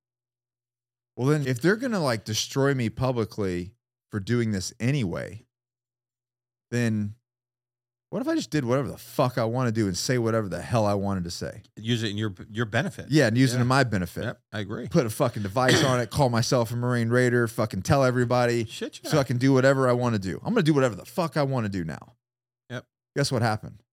[1.16, 3.74] Well, then if they're going to like destroy me publicly
[4.10, 5.46] for doing this anyway,
[6.72, 7.16] then
[8.10, 10.50] what if I just did whatever the fuck I want to do and say whatever
[10.50, 11.62] the hell I wanted to say?
[11.76, 13.06] Use it in your your benefit.
[13.10, 14.24] Yeah, and use it in my benefit.
[14.24, 14.40] Yep.
[14.52, 14.88] I agree.
[14.88, 19.00] Put a fucking device on it, call myself a Marine Raider, fucking tell everybody Shit.
[19.04, 19.12] Yeah.
[19.12, 20.38] so I can do whatever I want to do.
[20.38, 22.16] I'm going to do whatever the fuck I want to do now.
[22.72, 22.86] Yep.
[23.16, 23.84] Guess what happened?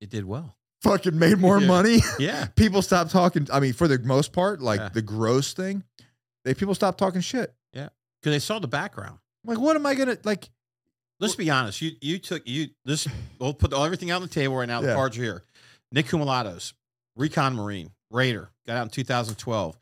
[0.00, 0.56] It did well.
[0.82, 1.66] Fucking made more Yeah.
[1.66, 1.98] money.
[2.18, 2.46] Yeah.
[2.56, 3.48] people stopped talking.
[3.52, 4.88] I mean, for the most part, like Yeah.
[4.90, 5.82] the gross thing,
[6.44, 7.54] they people stopped talking shit.
[7.72, 7.88] Yeah.
[8.20, 9.18] Because they saw the background.
[9.44, 10.50] Like, what am I going to like?
[11.20, 11.80] Let's be honest.
[11.80, 13.08] You you took you this.
[13.38, 14.80] We'll put everything out on the table right now.
[14.82, 15.44] The cards are here.
[15.92, 16.72] Nick Koumalatsos,
[17.14, 19.78] Recon Marine, Raider, got out in 2012.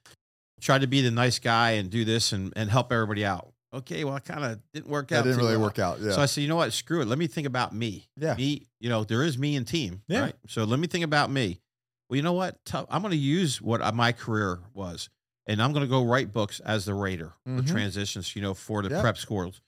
[0.60, 3.52] Tried to be the nice guy and do this and and help everybody out.
[3.74, 5.24] Okay, well, it kind of didn't work out.
[5.24, 5.62] didn't really well.
[5.66, 6.00] work out.
[6.00, 6.12] Yeah.
[6.12, 6.72] So I said, you know what?
[6.72, 7.08] Screw it.
[7.08, 8.08] Let me think about me.
[8.16, 8.34] yeah.
[8.36, 10.02] Me, you know, there is me and team.
[10.08, 10.20] Yeah.
[10.20, 10.34] Right.
[10.46, 11.60] So let me think about me.
[12.08, 12.56] Well, you know what?
[12.90, 15.08] I'm going to use what uh, my career was,
[15.46, 17.66] and I'm going to go write books as the Raider, the Mhm.
[17.68, 19.60] transitions, you know, for the prep schools.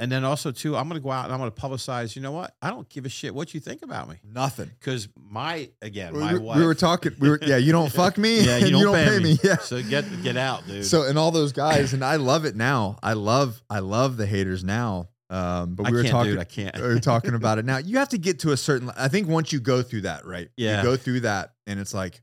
[0.00, 2.16] And then also too, I'm going to go out and I'm going to publicize.
[2.16, 2.56] You know what?
[2.62, 4.70] I don't give a shit what you think about me Nothing.
[4.80, 6.56] because my again, We, my we- wife.
[6.58, 7.12] we were talking.
[7.20, 7.58] We were yeah.
[7.58, 8.40] You don't fuck me.
[8.40, 9.38] yeah, and you don't, pay, me.
[9.44, 9.58] Yeah.
[9.58, 10.86] So get get out, dude.
[10.86, 12.98] So and all those guys, and I love it now.
[13.02, 15.10] I love I love the haters now.
[15.28, 16.30] Um, but I we were can't, talking.
[16.32, 16.40] dude.
[16.40, 16.76] I can't.
[16.76, 17.76] we were talking about it now.
[17.76, 18.90] You have to get to a certain.
[18.96, 20.48] I think once you go through that, right?
[20.56, 20.78] Yeah.
[20.78, 22.20] You go through that, and it's like,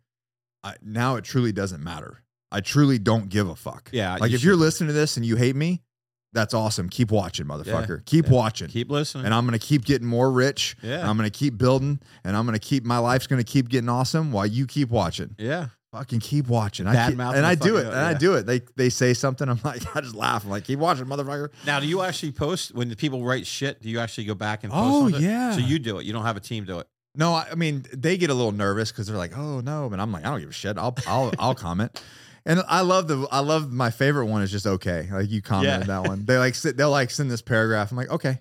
[0.64, 2.22] I, now it truly doesn't matter.
[2.52, 3.90] I truly don't give a fuck.
[3.94, 5.84] Yeah, Like you if you're listening to this and you hate me,
[6.34, 6.90] that's awesome.
[6.90, 8.06] Keep watching, motherfucker.
[8.06, 8.32] keep yeah.
[8.32, 8.68] watching.
[8.68, 9.26] Keep listening.
[9.26, 10.76] and I'm gonna keep getting more rich.
[10.82, 11.08] Yeah.
[11.10, 14.46] I'm gonna keep building, and I'm gonna keep my life's gonna keep getting awesome while
[14.46, 15.36] you keep watching.
[15.38, 15.68] yeah.
[15.94, 16.86] Fucking keep watching.
[16.86, 17.86] I keep, mouth and I do it.
[17.86, 18.46] up, And I do it.
[18.46, 19.48] They they say something.
[19.48, 20.44] I'm like, I just laugh.
[20.44, 21.50] I'm like, keep watching, motherfucker.
[21.66, 23.82] Now, do you actually post when the people write shit?
[23.82, 25.16] Do you actually go back and post?
[25.16, 25.54] Oh, yeah.
[25.54, 26.06] So you do it.
[26.06, 26.88] You don't have a team do it.
[27.16, 30.00] No, I, I mean they get a little nervous because they're like, oh no, but
[30.00, 30.78] I'm like, I don't give a shit.
[30.78, 32.00] I'll I'll I'll comment.
[32.48, 35.08] And I love the I love my favorite one is just okay.
[35.12, 36.02] Like you commented Yeah.
[36.02, 36.26] that one.
[36.26, 37.92] They like sit, they'll like send this paragraph.
[37.92, 38.40] I'm like, okay.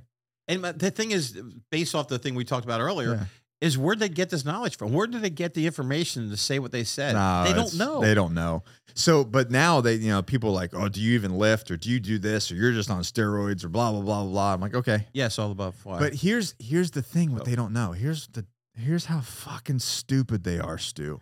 [0.49, 1.37] And my- the thing is,
[1.73, 3.25] based off the thing we talked about earlier, Yeah.
[3.61, 4.93] is where they get this knowledge from?
[4.93, 7.15] Where did they get the information to say what they said?
[7.15, 8.01] No, they don't know.
[8.01, 8.63] They don't know.
[8.95, 11.77] So, but now they, you know, people are like, oh, do you even lift or
[11.77, 14.31] do you do this or you're just on steroids or blah blah blah blah.
[14.31, 14.55] blah.
[14.55, 15.09] I'm like, okay.
[15.15, 15.75] Yes, all above.
[15.85, 15.99] Why?
[15.99, 17.45] But here's here's the thing what Oh.
[17.45, 17.91] they don't know.
[17.91, 21.19] Here's the here's how fucking stupid they are, Stu.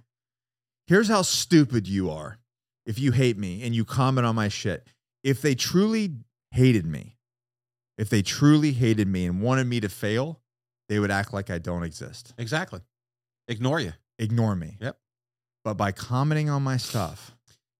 [0.86, 2.36] Here's how stupid you are
[2.86, 4.86] if you hate me and you comment on my shit.
[5.22, 6.12] If they truly
[6.50, 7.16] hated me,
[7.96, 10.40] if they truly hated me and wanted me to fail,
[10.88, 12.34] they would act like I don't exist.
[12.36, 12.80] Exactly.
[13.48, 13.92] Ignore you.
[14.18, 14.76] Ignore me.
[14.80, 14.98] Yep.
[15.64, 17.34] But by commenting on my stuff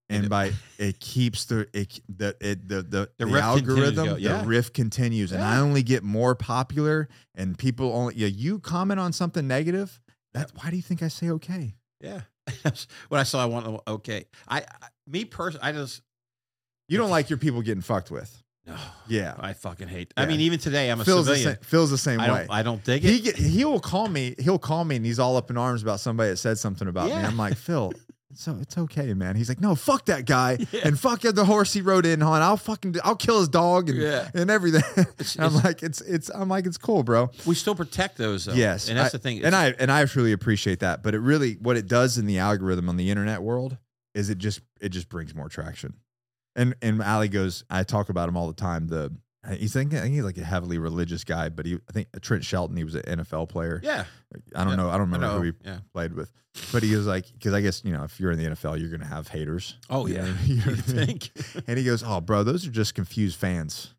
[0.09, 3.75] and by it keeps the it the it, the the, The the, riff continues to
[3.75, 4.43] algorithm go, yeah.
[4.43, 9.01] the riff continues and I only get more popular and people only yeah you comment
[9.01, 10.01] on something negative
[10.33, 12.23] that's why do you think I say okay Yeah.
[13.09, 14.27] when I saw I want okay.
[14.49, 14.65] I, I
[15.07, 16.03] me personally I just
[16.89, 18.77] you don't like your people getting fucked with no.
[19.09, 20.13] yeah I fucking hate.
[20.17, 21.61] I mean even today I'm a feels the, civilian.
[21.61, 23.09] same, feels the same I way don't I don't dig it.
[23.11, 25.83] he get, he will call me he'll call me and he's all up in arms
[25.83, 27.93] about somebody that said something about me I'm like Phil
[28.35, 30.81] so it's okay man he's like no fuck that guy Yeah.
[30.85, 33.99] and fuck the horse he rode in on I'll fucking I'll kill his dog and
[33.99, 34.29] Yeah.
[34.35, 37.75] and everything It's- I'm it's- like it's it's I'm like it's cool bro we still
[37.75, 38.55] protect those though.
[38.55, 39.45] Yes, And that's I- the thing.
[39.45, 42.39] and I and I truly appreciate that but it really what it does in the
[42.39, 43.77] algorithm on the internet world
[44.15, 45.95] is it just it just brings more traction
[46.57, 49.13] and and Ali goes I talk about him all the time the
[49.53, 52.85] he's thinking he's like a heavily religious guy but he I think Trent Shelton he
[52.85, 54.05] was an NFL player yeah.
[54.55, 54.89] I don't Yeah, know.
[54.89, 55.37] I don't remember know.
[55.39, 55.79] who he Yeah.
[55.93, 56.33] played with,
[56.73, 58.91] but he was like, because I guess you know, if you're in the NFL, you're
[58.91, 59.77] gonna have haters.
[59.91, 60.21] Oh You yeah.
[60.23, 60.49] what I mean?
[60.49, 61.31] You know You I think?
[61.69, 63.95] And he goes, "Oh, bro, those are just confused fans."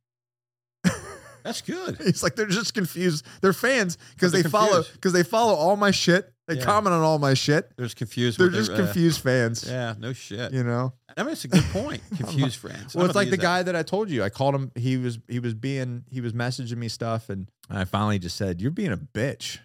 [1.43, 1.97] That's good.
[2.03, 3.23] He's like, they're just confused.
[3.41, 6.33] They're fans because they follow because they follow all my shit.
[6.47, 6.63] They Yeah.
[6.63, 7.71] comment on all my shit.
[7.75, 8.37] They're just confused.
[8.37, 9.65] They're just uh, confused fans.
[9.69, 10.53] Yeah, no shit.
[10.53, 10.93] You know.
[11.17, 12.01] I mean, it's a good point.
[12.17, 12.93] Confused friends.
[12.93, 13.41] Well, I'm it's like the that.
[13.41, 14.21] guy that I told you.
[14.23, 14.71] I called him.
[14.75, 18.61] He was he was being he was messaging me stuff, and I finally just said,
[18.61, 19.59] "You're being a bitch."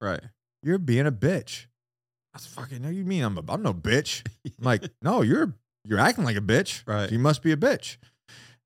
[0.00, 0.20] Right.
[0.62, 1.66] you're being a bitch.
[2.34, 4.24] I was fucking no, you mean I'm a, I'm no bitch.
[4.46, 5.54] I'm like, no, you're
[5.84, 6.82] you're acting like a bitch.
[6.86, 7.10] Right.
[7.10, 7.96] You must be a bitch.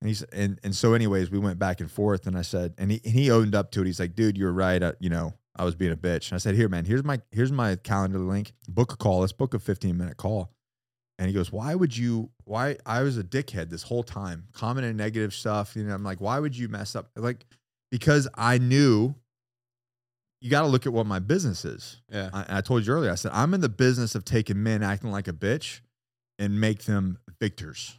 [0.00, 2.90] And he's and and so anyways, we went back and forth and I said, and
[2.90, 3.86] he and he owned up to it.
[3.86, 4.82] He's like, dude, you're right.
[4.82, 6.30] Uh, you know, I was being a bitch.
[6.30, 8.52] And I said, here, man, here's my here's my calendar link.
[8.68, 9.20] Book a call.
[9.20, 10.50] Let's book a 15 minute call.
[11.18, 12.30] And he goes, why would you?
[12.44, 15.76] Why I was a dickhead this whole time, commenting negative stuff.
[15.76, 17.10] You know, I'm like, why would you mess up?
[17.16, 17.44] Like,
[17.90, 19.14] because I knew
[20.40, 22.00] you got to look at what my business is.
[22.10, 22.30] Yeah.
[22.32, 25.10] I, I told you earlier, I said, I'm in the business of taking men acting
[25.12, 25.80] like a bitch
[26.38, 27.98] and make them victors,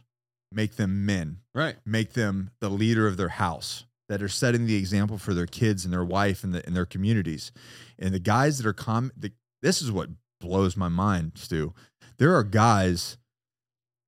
[0.52, 1.76] make them men, Right.
[1.86, 5.84] make them the leader of their house that are setting the example for their kids
[5.84, 7.52] and their wife and, the, and their communities.
[7.98, 9.32] And the guys that are com, the,
[9.62, 11.72] this is what blows my mind, Stu.
[12.18, 13.16] There are guys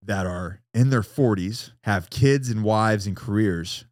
[0.02, 3.86] that are in their 40s, have kids and wives and careers,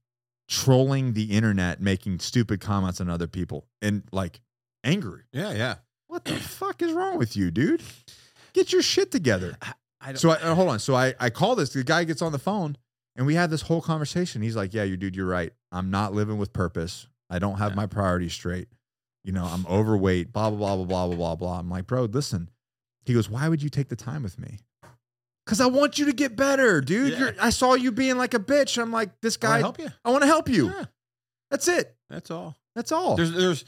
[0.49, 4.41] trolling the internet, making stupid comments on other people and like
[4.85, 5.23] angry.
[5.33, 5.53] Yeah.
[5.53, 5.77] Yeah.
[6.07, 7.83] What the fuck is wrong with you, dude?
[8.53, 9.57] Get your shit together.
[10.01, 10.19] I don't.
[10.19, 10.79] So I, uh, hold on.
[10.79, 11.71] So I, I call this.
[11.71, 12.77] The guy gets on the phone
[13.17, 14.43] and we had this whole conversation.
[14.43, 15.53] He's like, "Yeah, you dude, you're right.
[15.73, 17.07] I'm not living with purpose.
[17.31, 17.77] I don't have Yeah.
[17.77, 18.69] my priorities straight.
[19.25, 20.33] You know, I'm overweight.
[20.33, 22.51] Blah blah blah blah blah blah blah blah." I'm like, "Bro, listen."
[23.07, 24.59] He goes, "Why would you take the time with me?"
[25.45, 27.13] Because I want you to get better, dude.
[27.13, 27.19] Yeah.
[27.19, 28.81] You're, I saw you being like a bitch.
[28.81, 29.59] I'm like, this Can I guy.
[29.61, 29.89] help you.
[30.03, 30.69] I want to help you.
[30.71, 30.85] Yeah.
[31.51, 31.95] That's it.
[32.09, 32.57] That's all.
[32.75, 33.15] That's all.
[33.17, 33.65] There's there's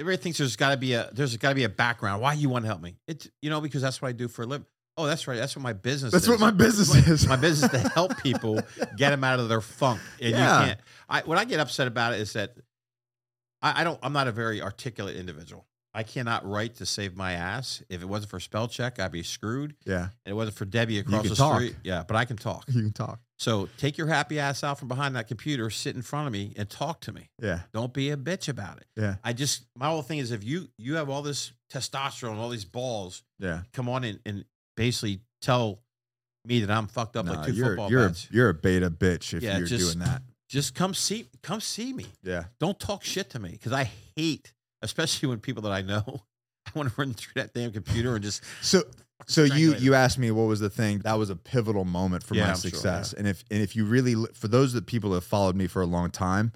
[0.00, 2.20] everybody thinks there's got to be a there's got to be a background.
[2.20, 2.96] Why you want to help me?
[3.06, 4.66] It's you know because that's what I do for a living.
[5.02, 5.36] Oh, that's right.
[5.38, 6.08] That's what my business.
[6.08, 6.12] Is.
[6.12, 6.30] That's is.
[6.30, 7.26] what my business is.
[7.28, 8.60] My business is to help people
[8.96, 10.00] get them out of their funk.
[10.20, 10.60] And Yeah.
[10.60, 10.80] you can't.
[11.08, 12.54] I what I get upset about it is that
[13.62, 13.98] I, I don't.
[14.02, 15.66] I'm not a very articulate individual.
[15.92, 17.82] I cannot write to save my ass.
[17.88, 19.74] If it wasn't for spell check, I'd be screwed.
[19.84, 21.56] yeah, And it wasn't for Debbie across the talk.
[21.56, 21.74] street.
[21.82, 22.64] Yeah, but I can talk.
[22.68, 23.18] you can talk.
[23.40, 26.52] So take your happy ass out from behind that computer, sit in front of me,
[26.56, 27.30] and talk to me.
[27.42, 28.86] Yeah, Don't be a bitch about it.
[28.96, 32.50] yeah, I just my whole thing is if you you have all this testosterone, all
[32.50, 33.62] these balls, yeah.
[33.72, 34.44] come on and, and
[34.76, 35.80] basically tell
[36.44, 38.28] me that I'm fucked up Nah, like two you're football you're bats.
[38.30, 40.22] A, you're a beta bitch if Yeah, you're just- doing that.
[40.48, 42.06] Just come see come see me.
[42.24, 44.52] Yeah, Don't talk shit to me because I hate,
[44.82, 46.24] especially when people that I know.
[46.66, 48.82] I want to run through that damn computer and just So
[49.28, 52.34] so you you asked me what was the thing that was a pivotal moment for
[52.34, 55.14] Yeah, my I'm sure, success, and if and if you really for those that people
[55.14, 56.52] have followed me for a long time,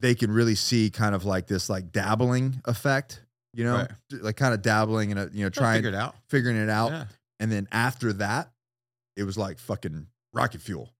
[0.00, 3.22] they can really see kind of like this like dabbling effect,
[3.54, 3.90] you know, Right.
[4.22, 6.16] like kind of dabbling and you know try trying figure it out.
[6.28, 7.04] figuring it out, Yeah.
[7.40, 8.50] And then after that,
[9.16, 10.92] it was like fucking rocket fuel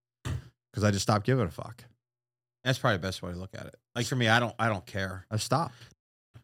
[0.73, 1.85] because I just stopped giving a fuck.
[2.65, 3.77] That's probably the best way to look at it.
[3.95, 5.27] Like for me, I don't I don't care.
[5.31, 5.75] I stopped.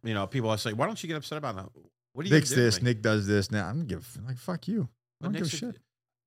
[0.05, 1.67] You know, people always say, "Why don't you get upset about that?"
[2.13, 2.81] What do you Nick's do this.
[2.81, 3.51] Nick does this.
[3.51, 4.89] Now I'm gonna give like fuck you.
[5.21, 5.77] I don't give a shit.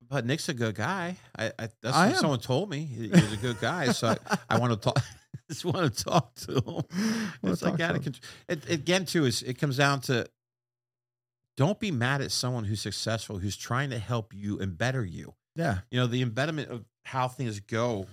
[0.08, 1.16] but Nick's a good guy.
[1.36, 2.20] I, I that's I what am.
[2.20, 2.84] someone told me.
[2.84, 5.02] He- He's a good guy, so I, I want to talk.
[5.50, 7.32] just want to talk to him.
[7.44, 8.22] It's like out of control.
[8.48, 10.26] It, again, too, is it comes down to
[11.56, 15.34] don't be mad at someone who's successful, who's trying to help you and better you.
[15.56, 15.78] Yeah.
[15.90, 18.06] You know, the embedment of how things go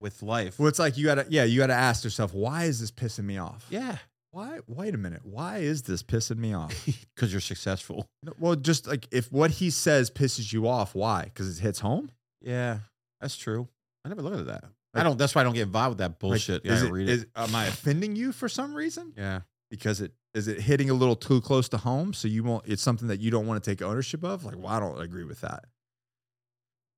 [0.00, 0.58] with life.
[0.58, 3.38] Well, it's like you gotta, yeah, you gotta ask yourself, why is this pissing me
[3.38, 3.66] off?
[3.70, 3.96] yeah,
[4.30, 4.60] Why?
[4.66, 5.22] Wait a minute.
[5.24, 6.86] Why is this pissing me off?
[7.14, 8.06] because you're successful.
[8.38, 11.24] Well, just like if what he says pisses you off, why?
[11.24, 12.10] Because it hits home.
[12.42, 12.78] Yeah,
[13.20, 13.68] that's true.
[14.04, 14.64] I never looked at that.
[14.94, 15.18] I don't.
[15.18, 16.64] That's why I don't get involved with that Like, bullshit.
[16.64, 19.12] is yeah, it, read is- am I offending you for some reason?
[19.16, 22.12] Yeah, Because it is it hitting a little too close to home?
[22.12, 22.64] So you won't.
[22.68, 24.44] It's something that you don't want to take ownership of.
[24.44, 25.64] Like, well, I don't agree with that.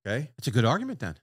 [0.06, 0.30] Okay.
[0.38, 1.16] It's a good argument then.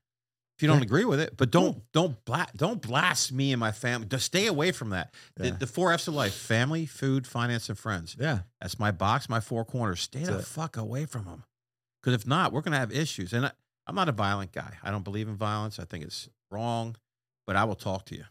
[0.58, 0.86] If you don't Okay.
[0.86, 4.08] agree with it, but don't don't bla- don't blast me and my family.
[4.08, 5.14] Just stay away from that.
[5.36, 5.56] The, Yeah.
[5.58, 8.16] the four F's of life: family, food, finance, and friends.
[8.18, 8.40] Yeah.
[8.62, 10.00] That's my box, my four corners.
[10.02, 10.46] Stay the it.
[10.46, 11.44] fuck away from them.
[12.02, 13.34] Because if not, we're gonna have issues.
[13.34, 13.52] And I,
[13.86, 14.78] I'm not a violent guy.
[14.82, 15.78] I don't believe in violence.
[15.78, 16.96] I think it's wrong.
[17.46, 18.26] But I will talk to you,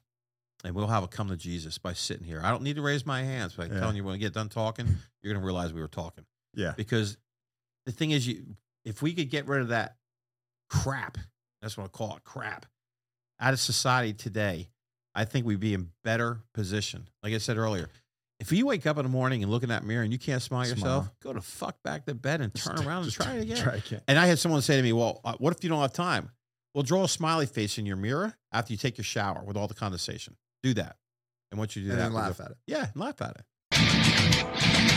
[0.64, 2.40] and we'll have a come to Jesus by sitting here.
[2.42, 3.80] I don't need to raise my hands, but I'm Yeah.
[3.80, 4.88] telling you, when we get done talking,
[5.22, 6.24] you're gonna realize we were talking.
[6.54, 6.72] Yeah.
[6.76, 7.16] Because
[7.86, 9.96] the thing is, you if we could get rid of that
[10.68, 11.18] crap,
[11.62, 12.66] that's what I call it, crap,
[13.40, 14.68] out of society today,
[15.14, 17.08] I think we'd be in better position.
[17.22, 17.88] Like I said earlier,
[18.40, 20.42] if you wake up in the morning and look in that mirror and you can't
[20.42, 23.34] smile, at yourself, go to fuck back to bed and turn Just- around and try
[23.34, 23.56] it again.
[23.56, 24.02] Try again.
[24.08, 26.30] And I had someone say to me, "Well, uh, what if you don't have time?"
[26.74, 29.68] Well, draw a smiley face in your mirror after you take your shower with all
[29.68, 30.36] the condensation.
[30.64, 30.96] Do that,
[31.52, 32.56] and once you do And that, laugh go- at it.
[32.66, 34.93] Yeah, laugh at it.